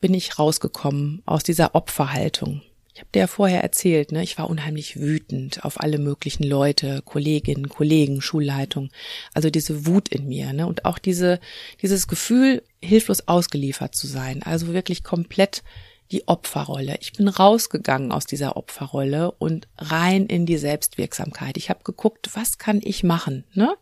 bin 0.00 0.14
ich 0.14 0.38
rausgekommen 0.38 1.22
aus 1.26 1.42
dieser 1.42 1.74
Opferhaltung. 1.74 2.62
Ich 2.98 3.00
habe 3.00 3.12
dir 3.14 3.20
ja 3.20 3.26
vorher 3.28 3.62
erzählt, 3.62 4.10
ne, 4.10 4.24
ich 4.24 4.38
war 4.38 4.50
unheimlich 4.50 4.98
wütend 4.98 5.64
auf 5.64 5.80
alle 5.80 5.98
möglichen 5.98 6.42
Leute, 6.42 7.00
Kolleginnen, 7.04 7.68
Kollegen, 7.68 8.20
Schulleitung. 8.20 8.90
Also 9.34 9.50
diese 9.50 9.86
Wut 9.86 10.08
in 10.08 10.26
mir, 10.26 10.52
ne, 10.52 10.66
und 10.66 10.84
auch 10.84 10.98
diese 10.98 11.38
dieses 11.80 12.08
Gefühl, 12.08 12.64
hilflos 12.82 13.28
ausgeliefert 13.28 13.94
zu 13.94 14.08
sein. 14.08 14.42
Also 14.42 14.74
wirklich 14.74 15.04
komplett 15.04 15.62
die 16.10 16.26
Opferrolle. 16.26 16.96
Ich 17.00 17.12
bin 17.12 17.28
rausgegangen 17.28 18.10
aus 18.10 18.26
dieser 18.26 18.56
Opferrolle 18.56 19.30
und 19.30 19.68
rein 19.76 20.26
in 20.26 20.44
die 20.44 20.58
Selbstwirksamkeit. 20.58 21.56
Ich 21.56 21.70
habe 21.70 21.84
geguckt, 21.84 22.30
was 22.34 22.58
kann 22.58 22.80
ich 22.82 23.04
machen, 23.04 23.44
ne? 23.54 23.76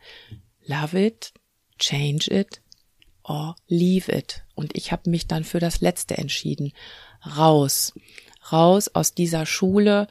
Love 0.66 1.00
it, 1.00 1.32
change 1.78 2.30
it, 2.30 2.60
or 3.26 3.56
leave 3.66 4.10
it. 4.10 4.42
Und 4.54 4.76
ich 4.76 4.92
habe 4.92 5.10
mich 5.10 5.26
dann 5.26 5.44
für 5.44 5.60
das 5.60 5.80
Letzte 5.80 6.16
entschieden. 6.16 6.72
Raus. 7.36 7.92
Raus 8.52 8.88
aus 8.88 9.14
dieser 9.14 9.44
Schule, 9.44 10.06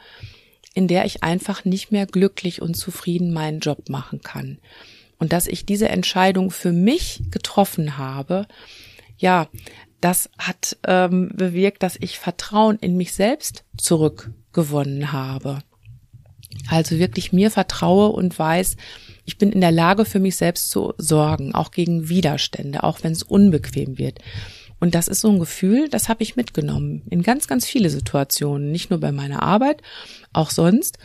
in 0.74 0.88
der 0.88 1.06
ich 1.06 1.24
einfach 1.24 1.64
nicht 1.64 1.92
mehr 1.92 2.06
glücklich 2.06 2.62
und 2.62 2.76
zufrieden 2.76 3.34
meinen 3.34 3.62
Job 3.62 3.90
machen 3.90 4.22
kann. 4.22 4.60
Und 5.18 5.32
dass 5.32 5.48
ich 5.48 5.66
diese 5.66 5.88
Entscheidung 5.88 6.52
für 6.52 6.74
mich 6.74 7.24
getroffen 7.32 7.98
habe, 7.98 8.48
ja, 9.18 9.48
das 10.02 10.30
hat 10.38 10.78
ähm, 10.86 11.32
bewirkt, 11.34 11.82
dass 11.82 11.96
ich 12.00 12.20
Vertrauen 12.20 12.78
in 12.80 12.98
mich 12.98 13.14
selbst 13.14 13.64
zurückgewonnen 13.78 15.14
habe. 15.14 15.60
Also 16.70 16.98
wirklich 16.98 17.32
mir 17.32 17.52
vertraue 17.52 18.10
und 18.10 18.38
weiß, 18.38 18.76
ich 19.26 19.38
bin 19.38 19.52
in 19.52 19.62
der 19.62 19.72
Lage, 19.72 20.06
für 20.06 20.20
mich 20.20 20.36
selbst 20.36 20.70
zu 20.70 20.94
sorgen, 20.98 21.54
auch 21.54 21.72
gegen 21.72 22.10
Widerstände, 22.10 22.84
auch 22.84 23.00
wenn 23.04 23.12
es 23.12 23.24
unbequem 23.24 23.98
wird. 23.98 24.20
Und 24.80 24.94
das 24.94 25.08
ist 25.08 25.22
so 25.22 25.32
ein 25.32 25.40
Gefühl, 25.40 25.90
das 25.90 26.10
habe 26.10 26.24
ich 26.24 26.36
mitgenommen 26.36 27.04
in 27.10 27.24
ganz, 27.24 27.48
ganz 27.48 27.66
viele 27.66 27.90
Situationen, 27.90 28.72
nicht 28.72 28.90
nur 28.90 29.00
bei 29.00 29.12
meiner 29.12 29.42
Arbeit, 29.42 29.82
auch 30.34 30.52
sonst. 30.52 31.00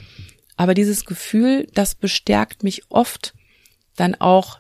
Aber 0.57 0.75
dieses 0.75 1.07
Gefühl, 1.07 1.67
das 1.73 1.95
bestärkt 1.95 2.63
mich 2.63 2.83
oft, 2.91 3.35
dann 3.97 4.15
auch, 4.17 4.59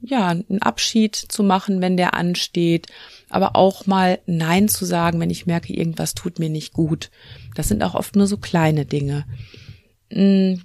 ja, 0.00 0.28
einen 0.28 0.62
Abschied 0.62 1.16
zu 1.16 1.42
machen, 1.42 1.80
wenn 1.80 1.96
der 1.96 2.14
ansteht, 2.14 2.86
aber 3.28 3.56
auch 3.56 3.86
mal 3.86 4.20
Nein 4.26 4.68
zu 4.68 4.84
sagen, 4.84 5.20
wenn 5.20 5.30
ich 5.30 5.46
merke, 5.46 5.72
irgendwas 5.72 6.14
tut 6.14 6.38
mir 6.38 6.48
nicht 6.48 6.72
gut. 6.72 7.10
Das 7.54 7.68
sind 7.68 7.82
auch 7.82 7.94
oft 7.94 8.16
nur 8.16 8.26
so 8.26 8.36
kleine 8.36 8.86
Dinge. 8.86 9.24
Hm, 10.10 10.62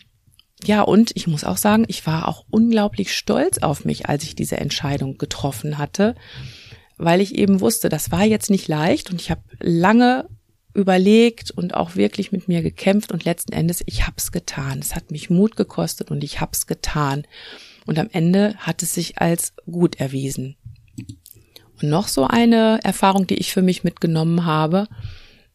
ja, 0.63 0.81
und 0.81 1.11
ich 1.15 1.27
muss 1.27 1.43
auch 1.43 1.57
sagen, 1.57 1.85
ich 1.87 2.05
war 2.07 2.27
auch 2.27 2.45
unglaublich 2.49 3.15
stolz 3.15 3.59
auf 3.59 3.85
mich, 3.85 4.07
als 4.07 4.23
ich 4.23 4.35
diese 4.35 4.57
Entscheidung 4.57 5.17
getroffen 5.17 5.77
hatte, 5.77 6.15
weil 6.97 7.21
ich 7.21 7.35
eben 7.35 7.59
wusste, 7.61 7.89
das 7.89 8.11
war 8.11 8.23
jetzt 8.23 8.49
nicht 8.49 8.67
leicht 8.67 9.11
und 9.11 9.21
ich 9.21 9.29
habe 9.29 9.41
lange 9.59 10.27
überlegt 10.73 11.51
und 11.51 11.73
auch 11.73 11.95
wirklich 11.95 12.31
mit 12.31 12.47
mir 12.47 12.61
gekämpft 12.61 13.11
und 13.11 13.23
letzten 13.23 13.53
Endes, 13.53 13.83
ich 13.85 14.07
hab's 14.07 14.31
getan. 14.31 14.79
Es 14.79 14.95
hat 14.95 15.09
mich 15.09 15.29
Mut 15.29 15.55
gekostet 15.55 16.11
und 16.11 16.23
ich 16.23 16.41
hab's 16.41 16.67
getan. 16.67 17.25
Und 17.85 17.97
am 17.97 18.09
Ende 18.11 18.55
hat 18.57 18.83
es 18.83 18.93
sich 18.93 19.19
als 19.19 19.53
gut 19.65 19.99
erwiesen. 19.99 20.57
Und 21.81 21.89
noch 21.89 22.07
so 22.07 22.25
eine 22.25 22.79
Erfahrung, 22.83 23.25
die 23.27 23.35
ich 23.35 23.53
für 23.53 23.61
mich 23.61 23.83
mitgenommen 23.83 24.45
habe. 24.45 24.87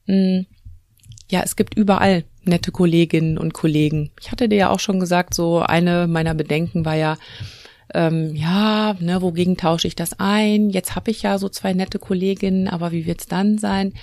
Hm, 0.06 0.46
ja, 1.30 1.42
es 1.42 1.56
gibt 1.56 1.74
überall 1.74 2.24
nette 2.44 2.72
Kolleginnen 2.72 3.38
und 3.38 3.54
Kollegen. 3.54 4.10
Ich 4.20 4.30
hatte 4.30 4.48
dir 4.48 4.56
ja 4.56 4.70
auch 4.70 4.80
schon 4.80 5.00
gesagt, 5.00 5.34
so 5.34 5.60
eine 5.60 6.06
meiner 6.06 6.34
Bedenken 6.34 6.84
war 6.84 6.96
ja, 6.96 7.16
ähm, 7.94 8.34
ja, 8.34 8.94
ne, 9.00 9.20
wogegen 9.20 9.56
tausche 9.56 9.88
ich 9.88 9.96
das 9.96 10.18
ein? 10.18 10.70
Jetzt 10.70 10.94
habe 10.94 11.10
ich 11.10 11.22
ja 11.22 11.38
so 11.38 11.48
zwei 11.48 11.72
nette 11.72 11.98
Kolleginnen, 11.98 12.68
aber 12.68 12.92
wie 12.92 13.06
wird's 13.06 13.26
dann 13.26 13.58
sein? 13.58 13.94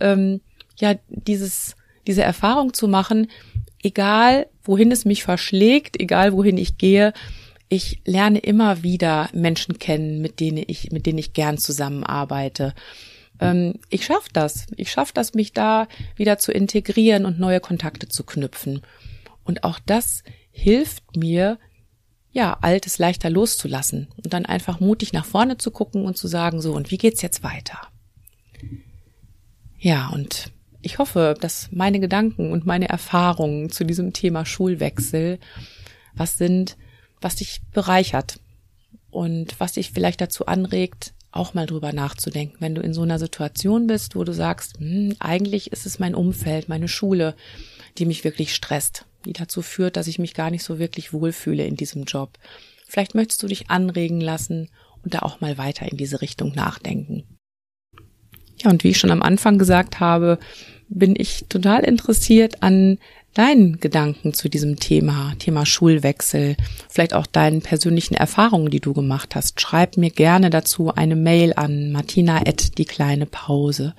Ähm, 0.00 0.40
ja, 0.78 0.94
dieses, 1.08 1.76
diese 2.06 2.22
Erfahrung 2.22 2.74
zu 2.74 2.88
machen, 2.88 3.28
egal 3.82 4.46
wohin 4.64 4.90
es 4.90 5.04
mich 5.04 5.22
verschlägt, 5.22 6.00
egal 6.00 6.32
wohin 6.32 6.58
ich 6.58 6.78
gehe, 6.78 7.12
ich 7.68 8.00
lerne 8.04 8.38
immer 8.38 8.82
wieder 8.82 9.30
Menschen 9.32 9.78
kennen, 9.78 10.20
mit 10.20 10.40
denen 10.40 10.62
ich, 10.66 10.90
mit 10.90 11.06
denen 11.06 11.18
ich 11.18 11.32
gern 11.32 11.56
zusammenarbeite 11.58 12.74
ähm, 13.42 13.74
ich 13.88 14.04
schaffe 14.04 14.28
das. 14.32 14.66
Ich 14.76 14.90
schaffe 14.90 15.12
das, 15.14 15.34
mich 15.34 15.52
da 15.52 15.88
wieder 16.16 16.38
zu 16.38 16.52
integrieren 16.52 17.26
und 17.26 17.40
neue 17.40 17.60
Kontakte 17.60 18.08
zu 18.08 18.24
knüpfen. 18.24 18.82
Und 19.44 19.64
auch 19.64 19.78
das 19.84 20.22
hilft 20.50 21.16
mir, 21.16 21.58
ja, 22.30 22.56
Altes 22.60 22.98
leichter 22.98 23.28
loszulassen 23.28 24.08
und 24.16 24.32
dann 24.32 24.46
einfach 24.46 24.80
mutig 24.80 25.12
nach 25.12 25.24
vorne 25.24 25.58
zu 25.58 25.70
gucken 25.70 26.04
und 26.06 26.16
zu 26.16 26.28
sagen, 26.28 26.60
so, 26.60 26.72
und 26.72 26.90
wie 26.90 26.98
geht's 26.98 27.20
jetzt 27.20 27.42
weiter? 27.42 27.78
Ja, 29.78 30.08
und 30.08 30.52
ich 30.80 30.98
hoffe, 30.98 31.34
dass 31.40 31.68
meine 31.72 32.00
Gedanken 32.00 32.52
und 32.52 32.64
meine 32.64 32.88
Erfahrungen 32.88 33.70
zu 33.70 33.84
diesem 33.84 34.12
Thema 34.12 34.46
Schulwechsel 34.46 35.38
was 36.14 36.38
sind, 36.38 36.76
was 37.20 37.36
dich 37.36 37.60
bereichert 37.72 38.40
und 39.10 39.58
was 39.58 39.72
dich 39.72 39.90
vielleicht 39.90 40.20
dazu 40.20 40.46
anregt, 40.46 41.14
auch 41.32 41.54
mal 41.54 41.66
drüber 41.66 41.92
nachzudenken, 41.92 42.56
wenn 42.60 42.74
du 42.74 42.82
in 42.82 42.94
so 42.94 43.02
einer 43.02 43.18
Situation 43.18 43.86
bist, 43.86 44.14
wo 44.14 44.24
du 44.24 44.32
sagst, 44.32 44.78
hm, 44.78 45.16
eigentlich 45.18 45.72
ist 45.72 45.86
es 45.86 45.98
mein 45.98 46.14
Umfeld, 46.14 46.68
meine 46.68 46.88
Schule, 46.88 47.34
die 47.98 48.04
mich 48.04 48.24
wirklich 48.24 48.54
stresst, 48.54 49.06
die 49.24 49.32
dazu 49.32 49.62
führt, 49.62 49.96
dass 49.96 50.06
ich 50.06 50.18
mich 50.18 50.34
gar 50.34 50.50
nicht 50.50 50.62
so 50.62 50.78
wirklich 50.78 51.12
wohlfühle 51.12 51.64
in 51.66 51.76
diesem 51.76 52.04
Job. 52.04 52.38
Vielleicht 52.86 53.14
möchtest 53.14 53.42
du 53.42 53.46
dich 53.46 53.70
anregen 53.70 54.20
lassen 54.20 54.68
und 55.02 55.14
da 55.14 55.20
auch 55.20 55.40
mal 55.40 55.58
weiter 55.58 55.90
in 55.90 55.96
diese 55.96 56.20
Richtung 56.20 56.54
nachdenken. 56.54 57.24
Ja, 58.62 58.70
und 58.70 58.84
wie 58.84 58.90
ich 58.90 58.98
schon 58.98 59.10
am 59.10 59.22
Anfang 59.22 59.58
gesagt 59.58 59.98
habe, 59.98 60.38
bin 60.88 61.14
ich 61.16 61.46
total 61.48 61.84
interessiert 61.84 62.62
an 62.62 62.98
deinen 63.34 63.80
Gedanken 63.80 64.34
zu 64.34 64.48
diesem 64.48 64.78
Thema, 64.78 65.34
Thema 65.38 65.64
Schulwechsel, 65.66 66.56
vielleicht 66.88 67.14
auch 67.14 67.26
deinen 67.26 67.62
persönlichen 67.62 68.14
Erfahrungen, 68.14 68.70
die 68.70 68.80
du 68.80 68.92
gemacht 68.92 69.34
hast. 69.34 69.60
Schreib 69.60 69.96
mir 69.96 70.10
gerne 70.10 70.50
dazu 70.50 70.94
eine 70.94 71.16
Mail 71.16 71.52
an 71.54 71.92
martina@ 71.92 72.42
die 72.76 72.84
kleine 72.84 73.26
Pause. 73.26 73.94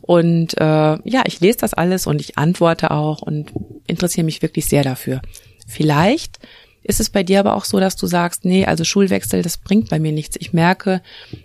Und 0.00 0.58
äh, 0.58 0.64
ja, 0.64 1.22
ich 1.26 1.40
lese 1.40 1.58
das 1.58 1.74
alles 1.74 2.06
und 2.06 2.20
ich 2.20 2.38
antworte 2.38 2.90
auch 2.90 3.22
und 3.22 3.52
interessiere 3.86 4.24
mich 4.24 4.42
wirklich 4.42 4.66
sehr 4.66 4.82
dafür. 4.82 5.20
Vielleicht 5.66 6.38
ist 6.82 7.00
es 7.00 7.10
bei 7.10 7.22
dir 7.22 7.40
aber 7.40 7.54
auch 7.54 7.64
so, 7.64 7.78
dass 7.78 7.96
du 7.96 8.06
sagst, 8.06 8.44
nee, 8.44 8.64
also 8.64 8.84
Schulwechsel, 8.84 9.42
das 9.42 9.58
bringt 9.58 9.90
bei 9.90 9.98
mir 9.98 10.12
nichts. 10.12 10.36
Ich 10.40 10.52
merke, 10.52 11.02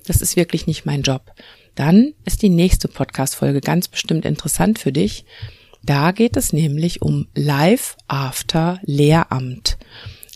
das 0.08 0.22
ist 0.22 0.36
wirklich 0.36 0.66
nicht 0.66 0.86
mein 0.86 1.02
Job. 1.02 1.32
Dann 1.76 2.14
ist 2.24 2.42
die 2.42 2.50
nächste 2.50 2.88
Podcast-Folge 2.88 3.60
ganz 3.60 3.90
bestimmt 3.90 4.26
interessant 4.26 4.80
für 4.80 4.94
dich. 4.94 5.26
Da 5.86 6.12
geht 6.12 6.36
es 6.36 6.52
nämlich 6.52 7.04
um 7.04 7.28
Live 7.36 7.96
After 8.08 8.80
Lehramt. 8.84 9.78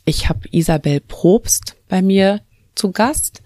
Ich 0.05 0.29
habe 0.29 0.47
Isabel 0.51 0.99
Probst 0.99 1.75
bei 1.87 2.03
mir 2.03 2.41
zu 2.75 2.91
Gast 2.91 3.41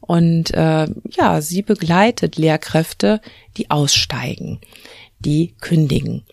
und 0.00 0.52
äh, 0.52 0.86
ja, 1.10 1.40
sie 1.40 1.62
begleitet 1.62 2.36
Lehrkräfte, 2.36 3.22
die 3.56 3.70
aussteigen, 3.70 4.60
die 5.18 5.54
kündigen. 5.60 6.24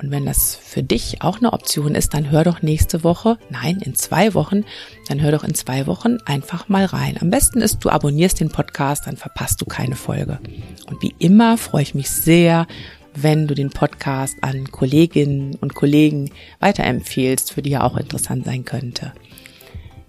Und 0.00 0.10
wenn 0.10 0.24
das 0.24 0.56
für 0.56 0.82
dich 0.82 1.20
auch 1.20 1.38
eine 1.38 1.52
Option 1.52 1.94
ist, 1.94 2.14
dann 2.14 2.30
hör 2.30 2.42
doch 2.42 2.62
nächste 2.62 3.04
Woche, 3.04 3.38
nein, 3.50 3.80
in 3.84 3.94
zwei 3.94 4.32
Wochen, 4.32 4.64
dann 5.08 5.20
hör 5.20 5.30
doch 5.30 5.44
in 5.44 5.54
zwei 5.54 5.86
Wochen 5.86 6.16
einfach 6.24 6.70
mal 6.70 6.86
rein. 6.86 7.18
Am 7.20 7.28
besten 7.28 7.60
ist, 7.60 7.84
du 7.84 7.90
abonnierst 7.90 8.40
den 8.40 8.48
Podcast, 8.48 9.06
dann 9.06 9.18
verpasst 9.18 9.60
du 9.60 9.66
keine 9.66 9.94
Folge. 9.94 10.40
Und 10.86 11.02
wie 11.02 11.14
immer 11.18 11.58
freue 11.58 11.82
ich 11.82 11.94
mich 11.94 12.10
sehr, 12.10 12.66
wenn 13.14 13.46
du 13.46 13.54
den 13.54 13.70
Podcast 13.70 14.36
an 14.42 14.70
Kolleginnen 14.70 15.56
und 15.56 15.74
Kollegen 15.74 16.30
weiterempfehlst, 16.60 17.52
für 17.52 17.62
die 17.62 17.72
er 17.72 17.84
auch 17.84 17.96
interessant 17.96 18.44
sein 18.44 18.64
könnte. 18.64 19.12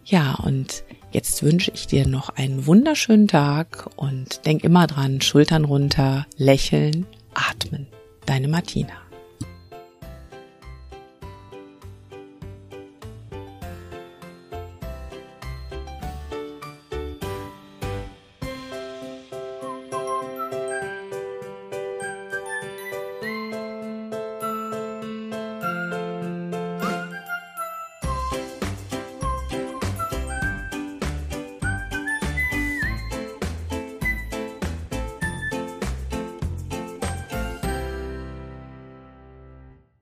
Ja, 0.06 0.36
und 0.36 0.84
jetzt 1.12 1.44
wünsche 1.44 1.72
ich 1.74 1.88
dir 1.88 2.08
noch 2.08 2.30
einen 2.30 2.66
wunderschönen 2.66 3.28
Tag 3.28 3.90
und 3.96 4.46
denk 4.46 4.64
immer 4.64 4.88
dran, 4.88 5.22
Schultern 5.22 5.66
runter, 5.66 6.28
lächeln, 6.38 7.06
atmen. 7.34 7.88
Deine 8.26 8.48
Martina. 8.48 9.05